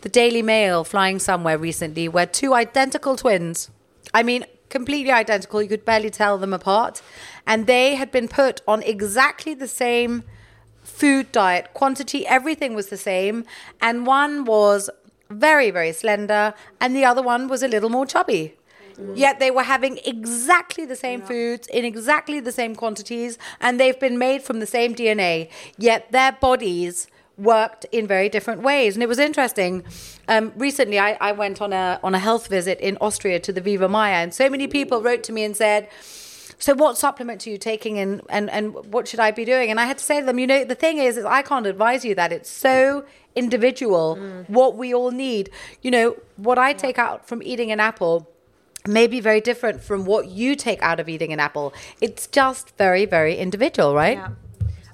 [0.02, 3.70] the Daily Mail flying somewhere recently where two identical twins,
[4.14, 7.02] I mean, completely identical, you could barely tell them apart,
[7.46, 10.22] and they had been put on exactly the same
[11.00, 13.44] food diet, quantity, everything was the same.
[13.80, 14.90] And one was
[15.30, 18.54] very, very slender, and the other one was a little more chubby.
[19.14, 23.98] Yet they were having exactly the same foods in exactly the same quantities, and they've
[23.98, 25.48] been made from the same DNA.
[25.78, 27.06] Yet their bodies
[27.38, 29.84] worked in very different ways, and it was interesting.
[30.28, 33.62] Um, recently, I, I went on a on a health visit in Austria to the
[33.62, 35.88] Viva Mayr, and so many people wrote to me and said.
[36.60, 39.70] So what supplement are you taking and, and, and what should I be doing?
[39.70, 41.66] And I had to say to them, you know, the thing is, is I can't
[41.66, 42.32] advise you that.
[42.32, 44.48] It's so individual mm.
[44.48, 45.50] what we all need.
[45.80, 48.30] You know, what I take out from eating an apple
[48.86, 51.72] may be very different from what you take out of eating an apple.
[52.00, 54.18] It's just very, very individual, right?
[54.18, 54.30] Yeah.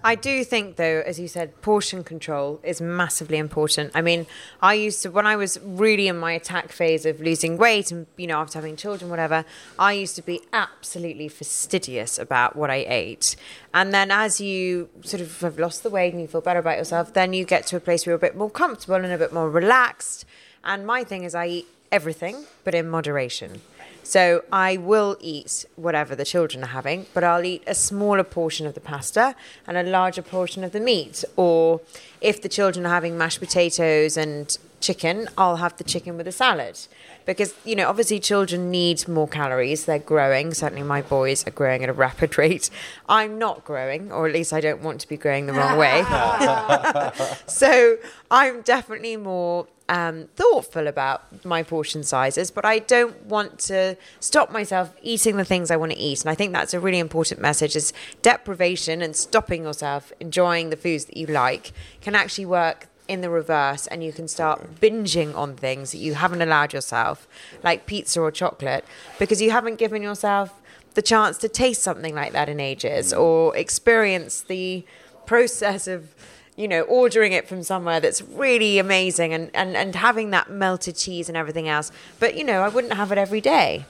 [0.04, 3.90] I do think, though, as you said, portion control is massively important.
[3.94, 4.26] I mean,
[4.62, 8.06] I used to, when I was really in my attack phase of losing weight and,
[8.16, 9.44] you know, after having children, whatever,
[9.78, 13.36] I used to be absolutely fastidious about what I ate.
[13.74, 16.78] And then as you sort of have lost the weight and you feel better about
[16.78, 19.18] yourself, then you get to a place where you're a bit more comfortable and a
[19.18, 20.24] bit more relaxed.
[20.62, 23.60] And my thing is, I eat everything, but in moderation.
[24.06, 28.64] So I will eat whatever the children are having, but I'll eat a smaller portion
[28.64, 29.34] of the pasta
[29.66, 31.24] and a larger portion of the meat.
[31.34, 31.80] Or
[32.20, 36.32] if the children are having mashed potatoes and chicken, I'll have the chicken with a
[36.32, 36.78] salad.
[37.24, 39.86] Because, you know, obviously children need more calories.
[39.86, 40.54] They're growing.
[40.54, 42.70] Certainly my boys are growing at a rapid rate.
[43.08, 46.04] I'm not growing, or at least I don't want to be growing the wrong way.
[47.48, 47.98] so
[48.30, 54.50] I'm definitely more um, thoughtful about my portion sizes, but I don't want to stop
[54.50, 56.22] myself eating the things I want to eat.
[56.22, 60.76] And I think that's a really important message is deprivation and stopping yourself enjoying the
[60.76, 65.34] foods that you like can actually work in the reverse and you can start binging
[65.36, 67.28] on things that you haven't allowed yourself,
[67.62, 68.84] like pizza or chocolate,
[69.18, 70.60] because you haven't given yourself
[70.94, 74.84] the chance to taste something like that in ages or experience the
[75.26, 76.14] process of
[76.56, 80.96] you know, ordering it from somewhere that's really amazing and, and, and having that melted
[80.96, 81.92] cheese and everything else.
[82.18, 83.84] But, you know, I wouldn't have it every day.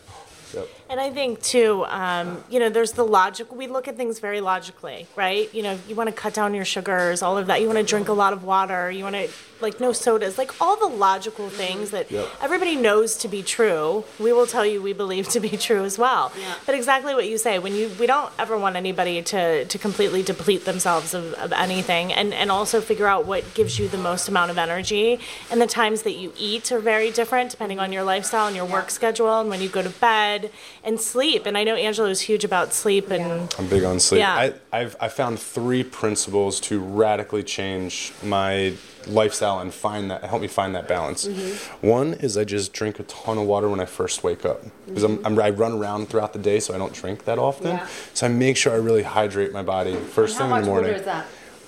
[0.89, 3.53] And I think too, um, you know, there's the logic.
[3.53, 5.53] We look at things very logically, right?
[5.53, 7.61] You know, you want to cut down your sugars, all of that.
[7.61, 8.89] You want to drink a lot of water.
[8.91, 9.29] You want to
[9.61, 12.29] like no sodas, like all the logical things that Yep.
[12.43, 14.05] everybody knows to be true.
[14.21, 16.31] We will tell you we believe to be true as well.
[16.67, 20.23] But exactly what you say, when you we don't ever want anybody to to completely
[20.23, 24.29] deplete themselves of, of anything, and and also figure out what gives you the most
[24.29, 25.19] amount of energy.
[25.51, 28.67] And the times that you eat are very different depending on your lifestyle and your
[28.67, 30.51] work schedule, and when you go to bed
[30.87, 31.45] and sleep.
[31.45, 33.53] And I know Angela is huge about sleep and.
[33.59, 34.21] I'm big on sleep.
[34.21, 34.35] Yeah.
[34.35, 38.75] I, I've I found three principles to radically change my
[39.07, 41.27] lifestyle and find that help me find that balance.
[41.27, 41.87] Mm-hmm.
[41.87, 45.03] One is I just drink a ton of water when I first wake up because
[45.03, 47.81] I'm, I'm I run around throughout the day, so I don't drink that often.
[48.15, 51.03] So I make sure I really hydrate my body first thing in the morning.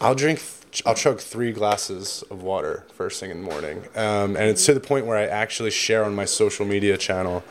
[0.01, 0.43] I'll drink.
[0.85, 4.75] I'll chug three glasses of water first thing in the morning, um, and it's to
[4.75, 7.43] the point where I actually share on my social media channel,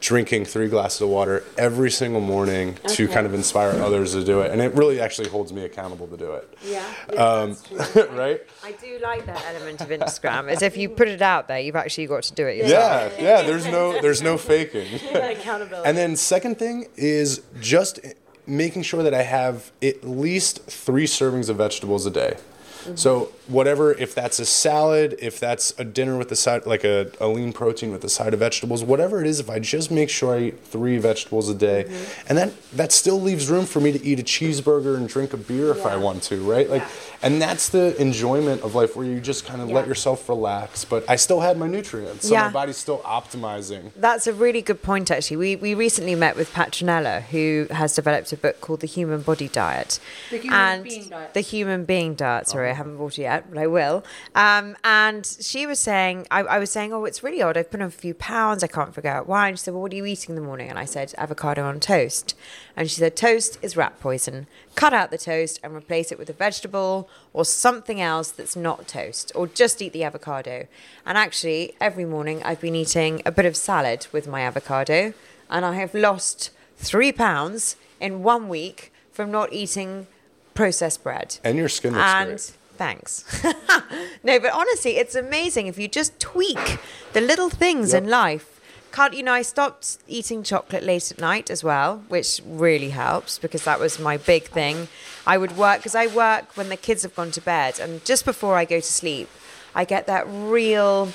[0.00, 4.40] drinking three glasses of water every single morning to kind of inspire others to do
[4.40, 6.58] it, and it really actually holds me accountable to do it.
[6.64, 6.84] Yeah.
[7.16, 7.56] Um,
[8.16, 8.42] right?
[8.64, 10.48] I do like that element of Instagram.
[10.48, 13.14] As if you put it out there, you've actually got to do it yourself.
[13.18, 13.42] Yeah, yeah.
[13.42, 14.94] There's no, there's no faking.
[15.14, 15.88] accountability.
[15.88, 18.00] And then second thing is just
[18.46, 22.36] making sure that I have at least three servings of vegetables a day.
[22.86, 22.96] Mm-hmm.
[22.96, 27.10] So whatever, if that's a salad, if that's a dinner with the side, like a,
[27.20, 30.08] a lean protein with a side of vegetables, whatever it is, if I just make
[30.08, 32.28] sure I eat three vegetables a day, mm-hmm.
[32.28, 35.36] and that that still leaves room for me to eat a cheeseburger and drink a
[35.36, 36.68] beer if I want to, right?
[36.68, 36.84] Like,
[37.22, 41.04] and that's the enjoyment of life where you just kind of let yourself relax, but
[41.08, 42.42] I still had my nutrients, so Yeah.
[42.46, 43.90] my body's still optimizing.
[43.96, 45.36] That's a really good point, actually.
[45.36, 49.48] We, we recently met with Petronella, who has developed a book called The Human Body
[49.48, 49.98] Diet.
[50.30, 51.34] The Human and Being Diet.
[51.34, 52.48] The Human Being Diet.
[52.48, 54.04] Sorry, I haven't bought it yet, but I will.
[54.34, 57.56] Um, and she was saying, I, I was saying, oh, it's really odd.
[57.56, 58.62] I've put on a few pounds.
[58.62, 59.48] I can't figure out why.
[59.48, 60.68] And she said, well, what are you eating in the morning?
[60.68, 62.34] And I said, avocado on toast.
[62.76, 64.46] And she said, toast is rat poison.
[64.74, 68.88] Cut out the toast and replace it with a vegetable or something else that's not
[68.88, 70.66] toast, or just eat the avocado.
[71.04, 75.12] And actually, every morning I've been eating a bit of salad with my avocado,
[75.50, 80.06] and I have lost three pounds in one week from not eating
[80.54, 81.38] processed bread.
[81.44, 82.52] And your skin looks and great.
[82.76, 83.44] thanks.
[84.24, 86.78] no, but honestly, it's amazing if you just tweak
[87.12, 88.55] the little things in life.
[88.96, 89.34] Can't you know?
[89.34, 93.98] I stopped eating chocolate late at night as well, which really helps because that was
[93.98, 94.88] my big thing.
[95.26, 98.24] I would work because I work when the kids have gone to bed, and just
[98.24, 99.28] before I go to sleep,
[99.74, 101.12] I get that real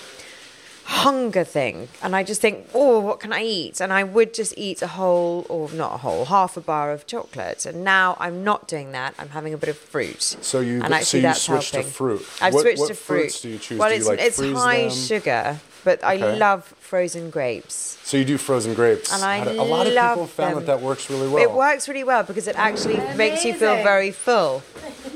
[0.84, 3.80] hunger thing and I just think, oh, what can I eat?
[3.82, 7.08] And I would just eat a whole, or not a whole, half a bar of
[7.08, 7.66] chocolate.
[7.66, 9.16] And now I'm not doing that.
[9.18, 10.22] I'm having a bit of fruit.
[10.22, 12.24] So you- and so you that's switched to fruit.
[12.42, 13.20] I've What- switched what to fruit.
[13.22, 13.80] fruits do you choose?
[13.80, 14.92] Well, Do it's like, it's high them?
[14.92, 16.38] sugar, but I Okay.
[16.38, 17.98] love frozen grapes.
[18.04, 19.12] So you do frozen grapes.
[19.14, 20.66] And I How do- a lot of people found them.
[20.66, 21.42] that that works really well.
[21.44, 24.64] It works really well because it actually makes you feel very full.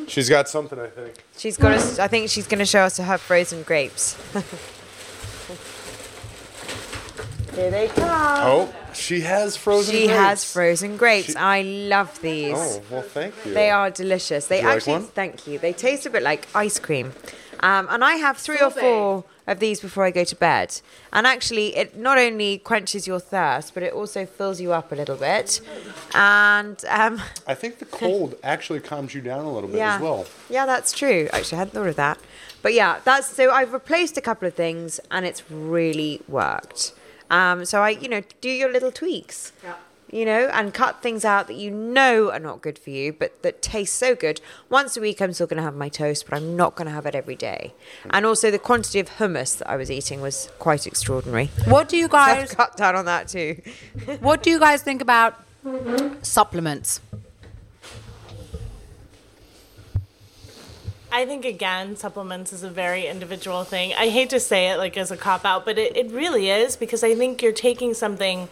[0.08, 1.14] She's got something, I think.
[1.38, 2.00] She's got us.
[2.00, 4.16] I think she's going to show us her frozen grapes.
[7.56, 8.10] Here they come.
[8.10, 10.20] Oh, she has frozen She grapes.
[10.20, 11.28] has frozen grapes.
[11.30, 12.54] She- I love these.
[12.58, 13.54] Oh, well, thank you.
[13.54, 14.48] They are delicious.
[14.48, 15.04] They Would you like actually, one?
[15.08, 15.60] thank you.
[15.60, 17.14] They taste a bit like ice cream.
[17.62, 20.82] Um, and I have three or four of these before I go to bed.
[21.14, 24.96] And actually, it not only quenches your thirst, but it also fills you up a
[24.96, 25.62] little bit.
[26.14, 30.02] And um, I think the cold actually calms you down a little bit yeah, as
[30.02, 30.26] well.
[30.50, 31.30] yeah, that's true.
[31.32, 32.20] Actually, I hadn't thought of that.
[32.62, 36.94] But yeah, that's so I've replaced a couple of things, and it's really worked.
[37.30, 39.52] Um, so I, you know, do your little tweaks.
[40.12, 43.42] You know, and cut things out that you know are not good for you, but
[43.42, 44.40] that taste so good.
[44.70, 46.94] Once a week, I'm still going to have my toast, but I'm not going to
[46.94, 47.74] have it every day.
[48.12, 51.48] And also, the quantity of hummus that I was eating was quite extraordinary.
[51.66, 53.62] What do you I've guys cut down on that too.
[54.20, 55.36] What do you guys think about
[56.22, 57.02] supplements?
[61.16, 63.94] I think again, supplements is a very individual thing.
[63.94, 66.76] I hate to say it like as a cop out, but it, it really is
[66.76, 68.50] because I think you're taking something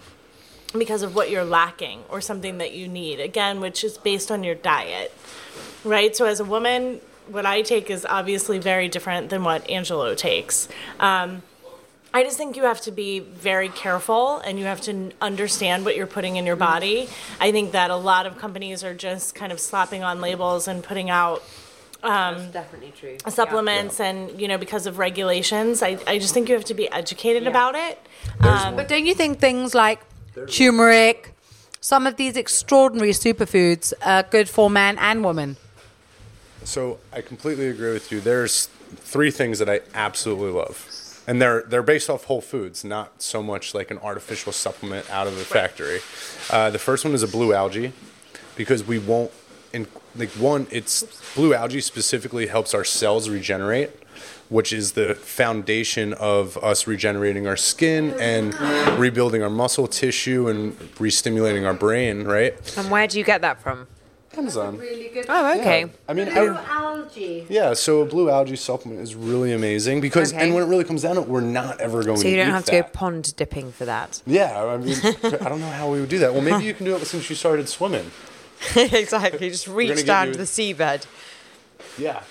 [0.78, 4.43] because of what you're lacking or something that you need, again, which is based on
[4.43, 5.15] your diet,
[5.84, 6.15] right?
[6.15, 10.67] So as a woman, what I take is obviously very different than what Angelo takes.
[10.99, 11.43] Um,
[12.15, 15.95] I just think you have to be very careful and you have to understand what
[15.95, 17.09] you're putting in your body.
[17.39, 20.84] I think that a lot of companies are just kind of slapping on labels and
[20.84, 21.41] putting out
[22.03, 23.17] That's definitely true.
[23.30, 26.91] supplements and you know because of regulations I, I just think you have to be
[26.91, 27.97] educated about it
[28.41, 30.01] um, But don't you think things like
[30.50, 31.34] turmeric,
[31.82, 35.58] some of these extraordinary superfoods are good for man and woman?
[36.64, 38.22] So I completely agree with you.
[38.22, 40.88] There's three things that I absolutely love.
[41.26, 45.26] And they're they're based off whole foods, not so much like an artificial supplement out
[45.26, 46.02] of the factory.
[46.50, 47.94] Uh, the first one is a blue algae,
[48.56, 49.32] because we won't.
[49.72, 51.04] In, like one, it's
[51.34, 53.90] blue algae specifically helps our cells regenerate,
[54.50, 58.54] which is the foundation of us regenerating our skin and
[59.00, 62.24] rebuilding our muscle tissue and re-stimulating our brain.
[62.26, 62.78] Right?
[62.78, 63.88] And where do you get that from?
[64.36, 64.82] Amazon.
[65.30, 65.86] Oh, okay.
[66.08, 67.46] I mean, I, algae.
[67.50, 70.44] yeah, so a blue algae supplement is really amazing because, Okay.
[70.44, 72.38] and when it really comes down to it, we're not ever going to So you
[72.38, 72.91] don't eat have to that.
[72.91, 74.24] go pond dipping for that.
[74.26, 76.34] Yeah, I mean, I don't know how we would do that.
[76.34, 78.10] Well, maybe you can do it since you started swimming.
[78.76, 79.50] exactly.
[79.52, 81.06] Just reach down to the seabed.
[82.00, 82.24] Yeah.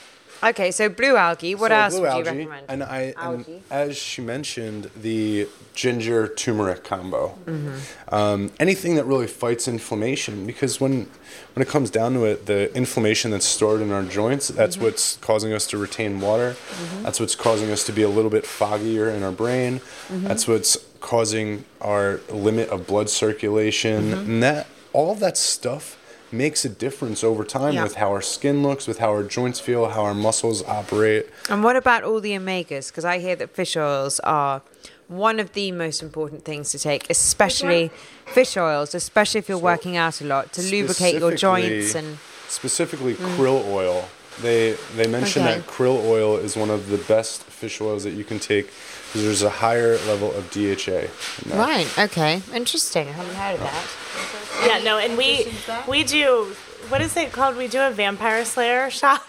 [0.44, 1.54] Okay, so blue algae.
[1.54, 2.66] What So else would algae, you recommend?
[2.68, 7.38] And I, and as she mentioned, the ginger turmeric combo.
[7.46, 8.14] Mm-hmm.
[8.14, 11.08] Um, anything that really fights inflammation, because when
[11.54, 14.84] when it comes down to it, the inflammation that's stored in our joints, that's Mm-hmm.
[14.86, 16.56] what's causing us to retain water.
[17.02, 19.78] That's what's causing us to be a little bit foggier in our brain.
[20.08, 20.24] Mm-hmm.
[20.26, 24.30] That's what's causing our limit of blood circulation, Mm-hmm.
[24.30, 25.96] and that all that stuff
[26.32, 27.82] makes a difference over time Yeah.
[27.84, 31.28] with how our skin looks, with how our joints feel, how our muscles operate.
[31.48, 32.88] And what about all the omegas?
[32.88, 34.62] Because I hear that fish oils are
[35.08, 37.90] one of the most important things to take, especially
[38.26, 42.18] fish oils, especially if you're working out a lot to lubricate your joints and.
[42.48, 43.36] specifically mm.
[43.36, 44.08] krill oil.
[44.40, 45.56] They they mention Okay.
[45.58, 48.70] that krill oil is one of the best fish oils that you can take
[49.12, 51.08] because there's a higher level of DHA.
[51.54, 51.86] Right.
[51.98, 52.40] Okay.
[52.54, 53.08] Interesting.
[53.08, 54.66] I haven't heard of that.
[54.66, 55.52] yeah no and we
[55.88, 56.54] we do
[56.88, 59.22] what is it called we do a vampire slayer shot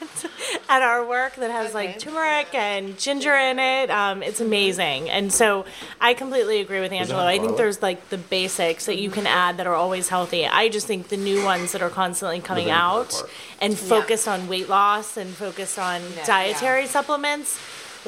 [0.70, 5.32] at our work that has like turmeric and ginger in it um, it's amazing and
[5.34, 5.66] so
[6.02, 9.58] i completely agree with angelo i think there's like the basics that you can add
[9.58, 13.24] that are always healthy i just think the new ones that are constantly coming out
[13.62, 17.60] and focused on weight loss and focused on dietary supplements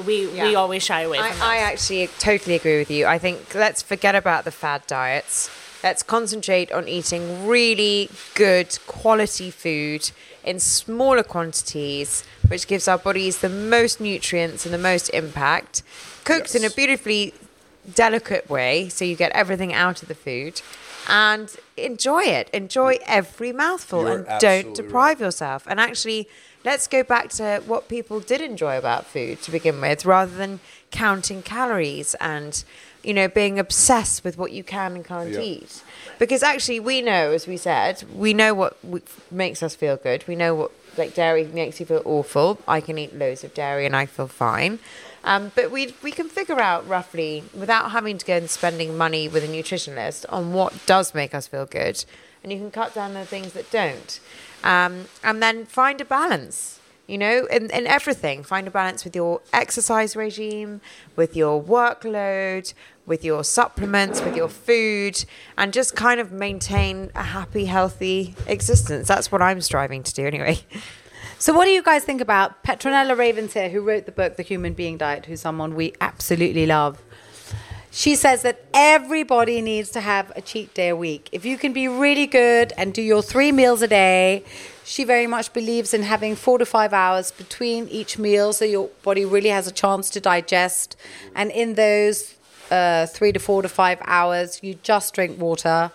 [0.05, 1.41] we we always shy away from I, those.
[1.41, 3.05] I actually totally agree with you.
[3.05, 5.49] I think let's forget about the fad diets.
[5.83, 10.09] Let's concentrate on eating really good quality food
[10.43, 15.83] in smaller quantities, which gives our bodies the most nutrients and the most impact,
[16.23, 17.33] cooked in a beautifully
[17.93, 20.61] delicate way, so you get everything out of the food.
[21.07, 22.49] And enjoy it.
[22.49, 25.67] Enjoy every mouthful You're and don't absolutely deprive yourself.
[25.67, 26.27] And actually,
[26.65, 30.59] let's go back to what people did enjoy about food to begin with, rather than
[30.91, 32.63] counting calories and,
[33.03, 35.39] you know, being obsessed with what you can and can't Yeah.
[35.41, 35.81] eat.
[36.17, 40.25] Because actually, we know, as we said, we know what w- makes us feel good.
[40.27, 42.59] We know what, like, dairy makes you feel awful.
[42.67, 44.79] I can eat loads of dairy and I feel fine.
[45.23, 49.27] Um, but we we can figure out roughly without having to go and spending money
[49.27, 52.05] with a nutritionist on what does make us feel good,
[52.43, 54.19] and you can cut down the things that don't,
[54.65, 56.79] um, and then find a balance.
[57.07, 60.81] You know, in, in everything, find a balance with your exercise regime,
[61.15, 62.73] with your workload,
[63.05, 65.23] with your supplements, with your food,
[65.55, 69.07] and just kind of maintain a happy, healthy existence.
[69.07, 70.61] That's what I'm striving to do anyway.
[71.37, 74.73] So, what do you guys think about Petronella Ravenshear, who wrote the book The Human
[74.73, 77.04] Being Diet, who's someone we absolutely love?
[77.97, 81.29] She says that everybody needs to have a cheat day a week.
[81.31, 84.43] If you can be really good and do your three meals a day,
[84.83, 88.89] she very much believes in having four to five hours between each meal so your
[89.01, 90.97] body really has a chance to digest.
[91.35, 92.35] And in those
[92.69, 95.89] uh, three to four to five hours, you just drink water.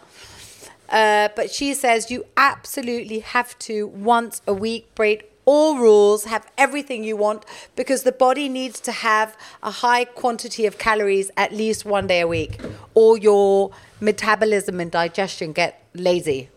[0.88, 6.46] Uh, but she says you absolutely have to once a week break all rules, have
[6.56, 7.44] everything you want
[7.74, 12.20] because the body needs to have a high quantity of calories at least one day
[12.20, 12.60] a week,
[12.94, 16.48] or your metabolism and digestion get lazy.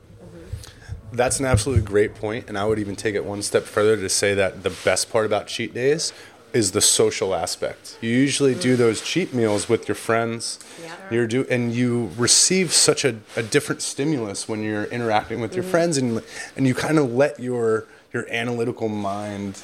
[1.11, 4.09] That's an absolutely great point, and I would even take it one step further to
[4.09, 6.13] say that the best part about cheat days
[6.53, 7.97] is the social aspect.
[7.99, 10.59] You usually do those cheat meals with your friends.
[10.83, 10.95] Yeah.
[11.09, 15.63] You're do and you receive such a, a different stimulus when you're interacting with your
[15.63, 15.71] mm-hmm.
[15.71, 16.23] friends and
[16.55, 19.59] and you kind of let your your analytical mind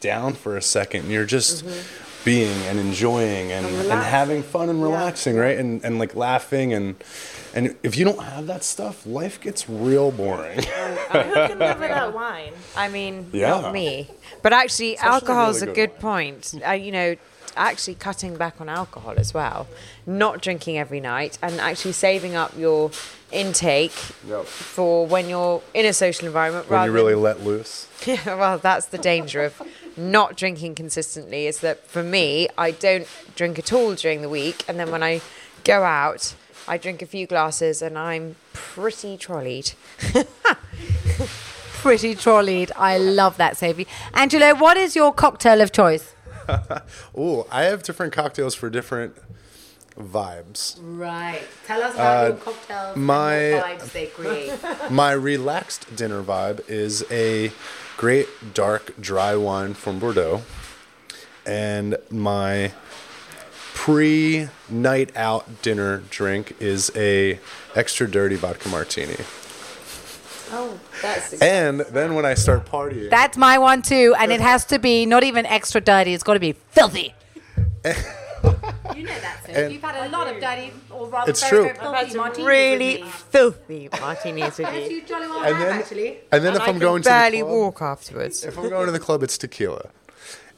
[0.00, 1.02] down for a second.
[1.02, 1.64] and You're just
[2.24, 5.56] being and enjoying and, and, having fun and relaxing, right?
[5.56, 7.02] And and like laughing and
[7.54, 10.62] and if you don't have that stuff, life gets real boring.
[10.62, 10.68] Who
[11.12, 12.52] can live without wine?
[12.76, 13.60] I mean, Yeah.
[13.60, 14.10] not me.
[14.42, 16.54] But actually, alcohol is really a good good point.
[16.66, 17.16] Uh, you know,
[17.56, 19.66] actually cutting back on alcohol as well,
[20.06, 22.90] not drinking every night, and actually saving up your
[23.32, 23.92] intake
[24.26, 24.44] Yep.
[24.46, 26.68] for when you're in a social environment.
[26.68, 27.86] when rather you really than- let loose.
[28.06, 29.60] Yeah, well, that's the danger of
[29.96, 31.46] not drinking consistently.
[31.46, 35.02] Is that for me, I don't drink at all during the week, and then when
[35.02, 35.20] I
[35.64, 36.34] go out,
[36.66, 39.72] I drink a few glasses, and I'm pretty trolleyed.
[41.82, 42.70] Pretty trolleyed.
[42.76, 43.86] I love that, Sophie.
[44.12, 46.14] Angelo, what is your cocktail of choice?
[47.16, 49.16] Oh, I have different cocktails for different
[49.98, 50.78] vibes.
[50.80, 51.42] Right.
[51.66, 54.52] Tell us about uh, your cocktails my- vibes they create.
[54.90, 57.52] My relaxed dinner vibe is a
[57.96, 60.42] great dark dry wine from Bordeaux,
[61.44, 62.72] and my
[63.74, 67.38] pre night out dinner drink is a
[67.74, 69.16] extra dirty vodka martini.
[70.52, 74.64] Oh, that's And then when I start partying, That's my one too, and it has
[74.66, 76.12] to be not even extra dirty.
[76.14, 77.14] It's got to be filthy.
[77.84, 77.92] you
[79.04, 79.52] know that, Sophie.
[79.54, 81.74] And- You've had a lot of dirty, or rather, It's very, true.
[81.80, 83.10] very filthy martinis really with me.
[83.30, 84.96] filthy martinis with Yes, you.
[84.96, 86.18] you jolly well and have, then actually.
[86.32, 88.44] and then if I I'm can going to barely the club, walk afterwards.
[88.44, 89.90] if I'm going to the club, it's tequila.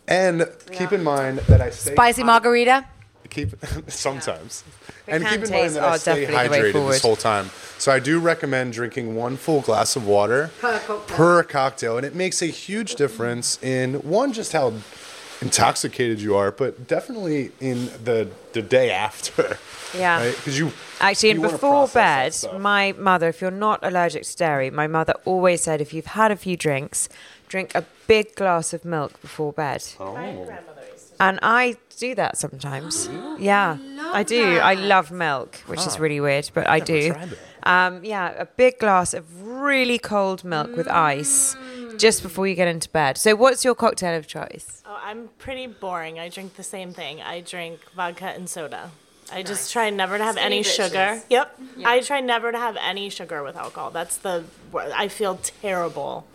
[0.09, 2.87] And keep in mind that I stay Spicy margarita.
[3.33, 3.51] Keep
[3.89, 4.63] sometimes
[5.09, 7.91] and keep in Bacantes mind that I are stay definitely hydrated this whole time so
[7.91, 11.17] i do recommend drinking one full glass of water Per cocktail.
[11.17, 14.73] per cocktail and it makes a huge difference in one just how
[15.41, 19.59] intoxicated you are but definitely in the the day after
[19.95, 20.31] Yeah.
[20.31, 24.71] because you Actually, you and before bed, my mother, if you're not allergic to dairy,
[24.71, 27.09] my mother always said if you've had a few drinks,
[27.49, 29.85] drink a big glass of milk before bed.
[30.01, 30.17] Oh.
[31.21, 33.09] And I do that sometimes.
[33.39, 33.79] yeah,
[34.21, 34.45] I do.
[34.73, 37.13] I love milk, which is really weird, but I do.
[37.13, 37.39] tried
[37.75, 41.57] Um, yeah, a big glass of really cold milk with ice
[41.97, 43.17] just before you get into bed.
[43.19, 44.83] So, what's your cocktail of choice?
[44.85, 46.19] Oh, I'm pretty boring.
[46.19, 47.23] I drink the same thing.
[47.23, 48.91] I drink vodka and soda.
[49.33, 51.23] I just try never to have any sugar.
[51.31, 51.61] Yep.
[51.85, 53.91] I try never to have any sugar with alcohol.
[53.91, 54.45] That's the
[55.05, 56.27] I feel terrible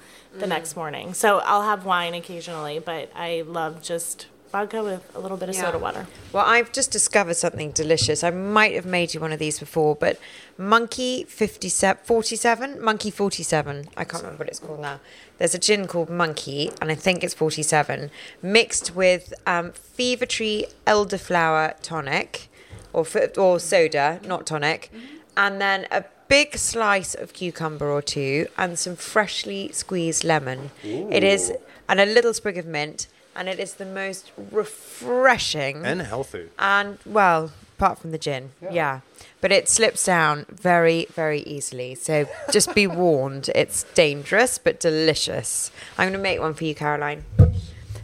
[0.42, 1.14] the next morning.
[1.14, 5.56] So I'll have wine occasionally, but I love just vodka with a little bit of
[5.56, 6.08] soda water.
[6.34, 8.24] Well, I've just discovered something delicious.
[8.24, 10.20] I might have made you one of these before, but
[10.58, 13.90] Monkey 57, 47, Monkey 47.
[13.96, 15.00] I can't remember what it's called now.
[15.38, 18.10] There's a gin called Monkey, and I think it's 47,
[18.42, 22.50] mixed with um, Fever Tree elderflower tonic,
[22.94, 23.06] or,
[23.38, 24.92] or soda, not tonic,
[25.36, 30.72] and then a big slice of cucumber or two, and some freshly squeezed lemon.
[30.84, 31.54] It is,
[31.88, 33.08] and a little sprig of mint.
[33.38, 39.02] And it is the most refreshing and healthy and well, apart from the gin, yeah.
[39.42, 41.94] But it slips down very, very easily.
[41.94, 45.70] So just be warned, it's dangerous but delicious.
[46.00, 47.26] I'm going to make one for you, Caroline.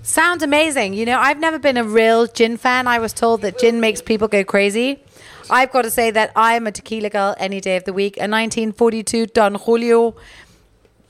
[0.04, 0.94] Sounds amazing.
[0.94, 2.88] You know, I've never been a real gin fan.
[2.88, 5.02] I was told that gin makes people go crazy.
[5.50, 8.18] I've got to say that I'm a tequila girl any day of the week.
[8.18, 10.16] A 1942 Don Julio,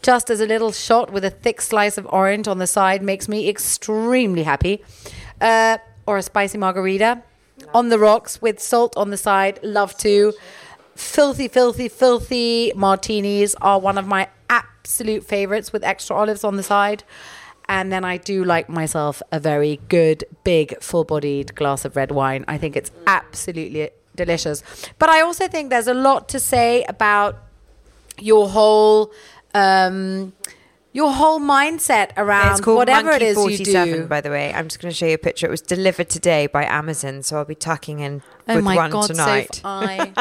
[0.04, 3.28] just as a little shot with a thick slice of orange on the side, makes
[3.28, 4.84] me extremely happy.
[5.42, 7.24] Uh, or a spicy margarita
[7.74, 9.60] on the rocks with salt on the side.
[9.64, 10.34] Love to.
[10.96, 16.64] Filthy, filthy, filthy martinis are one of my absolute favorites with extra olives on the
[16.64, 17.04] side.
[17.68, 22.12] And then I do like myself a very good, big, full bodied glass of red
[22.12, 22.44] wine.
[22.48, 24.62] I think it's absolutely delicious.
[25.00, 27.38] But I also think there's a lot to say about
[28.20, 29.12] your whole.
[29.54, 30.34] Um,
[30.92, 34.06] your whole mindset around It's called whatever Monkey it is 47, you do.
[34.06, 34.54] by the way.
[34.54, 35.48] I'm just going to show you a picture.
[35.48, 38.92] It was delivered today by Amazon, so I'll be tucking in Oh with my one
[38.92, 39.62] god, tonight.
[39.66, 40.12] I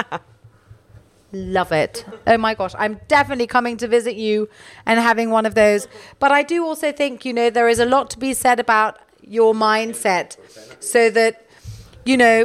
[1.32, 2.04] love it.
[2.26, 4.48] Oh my gosh, I'm definitely coming to visit you
[4.86, 5.88] and having one of those.
[6.18, 8.98] But I do also think, you know, there is a lot to be said about
[9.22, 10.36] your mindset
[10.82, 11.46] so that
[12.04, 12.44] you know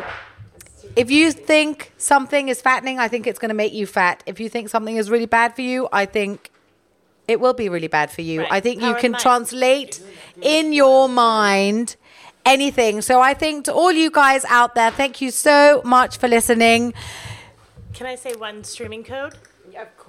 [0.95, 4.21] if you think something is fattening, I think it's going to make you fat.
[4.25, 6.51] If you think something is really bad for you, I think
[7.28, 8.41] it will be really bad for you.
[8.41, 8.51] Right.
[8.51, 9.21] I think you Power of can mind.
[9.21, 10.01] translate
[10.41, 11.95] in your mind
[12.45, 13.01] anything.
[13.01, 16.93] So I think to all you guys out there, thank you so much for listening.
[17.93, 19.34] Can I say one streaming code?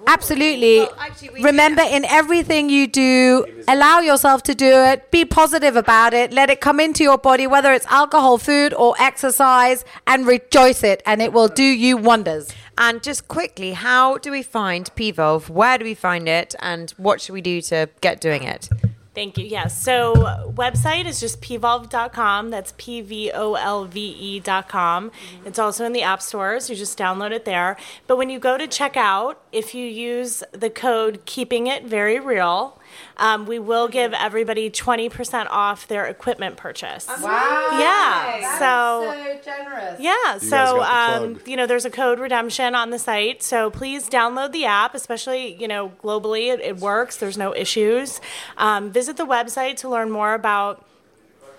[0.07, 0.87] Absolutely.
[0.97, 5.11] actually, we Remember, in everything you do, allow yourself to do it.
[5.11, 6.31] Be positive about it.
[6.31, 11.03] Let it come into your body, whether it's alcohol, food, or exercise, and rejoice it,
[11.05, 12.49] and it will do you wonders.
[12.79, 15.49] And just quickly, how do we find Pvolve?
[15.49, 16.55] Where do we find it?
[16.59, 18.69] And what should we do to get doing it?
[19.13, 19.45] Thank you.
[19.45, 19.77] Yes.
[19.77, 20.13] So
[20.55, 22.51] website is just pvolve.com.
[22.51, 25.09] That's P V O L V E.com.
[25.09, 25.47] Mm-hmm.
[25.47, 26.69] It's also in the app stores.
[26.69, 27.75] You just download it there.
[28.07, 32.78] But when you go to checkout, if you use the code keeping it very real,
[33.17, 37.07] um, we will give everybody 20% off their equipment purchase.
[37.07, 37.69] Wow.
[37.79, 38.59] Yeah.
[38.59, 39.99] so generous.
[39.99, 43.43] yeah, guys so um, you know, there's a code redemption on the site.
[43.43, 47.17] So please download the app, especially you know globally, it, it works.
[47.17, 48.21] There's no issues.
[48.57, 50.85] Um, visit the website to learn more about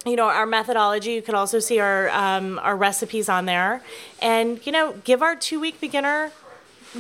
[0.07, 1.13] you know our methodology.
[1.13, 3.83] You could also see our um, our recipes on there,
[4.21, 6.33] and you know, give our two week beginner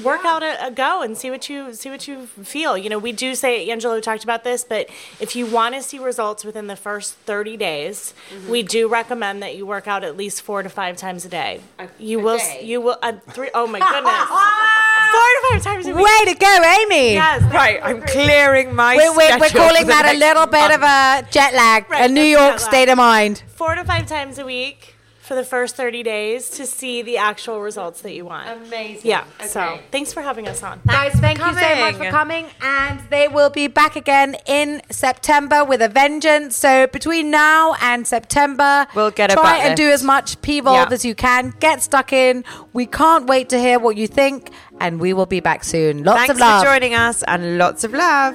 [0.04, 2.76] workout a, a go and see what you see what you feel.
[2.78, 4.88] You know, we do say Angelo talked about this, but
[5.18, 8.14] if you want to see results within the first 30 days,
[8.48, 11.60] we do recommend that you work out at least 4 to 5 times a day.
[11.98, 14.28] you will s- you will uh, three oh my goodness.
[15.10, 16.04] 4 to 5 times a week.
[16.04, 17.12] Way to go, Amy.
[17.14, 21.28] Yes, Right, I'm clearing my We're, we're, we're calling that a little bit of a
[21.32, 23.42] jet lag, Right, a New York state of mind.
[23.48, 24.94] 4 to 5 times a week
[25.30, 28.48] for the first 30 days to see the actual results that you want.
[28.66, 29.08] Amazing.
[29.08, 29.22] Yeah.
[29.46, 30.80] So, thanks for having us on.
[30.84, 32.10] Guys, thank you so much for coming.
[32.10, 32.46] coming.
[32.60, 36.56] And they will be back again in September with a vengeance.
[36.56, 40.88] So between now and September, We'll get a try butt and do as much P-Volve
[40.88, 40.94] Yeah.
[40.94, 41.54] as you can.
[41.60, 42.44] Get stuck in.
[42.72, 44.50] We can't wait to hear what you think.
[44.80, 46.02] And we will be back soon.
[46.02, 46.48] Lots Thanks of love.
[46.50, 48.34] Thanks for joining us and lots of love.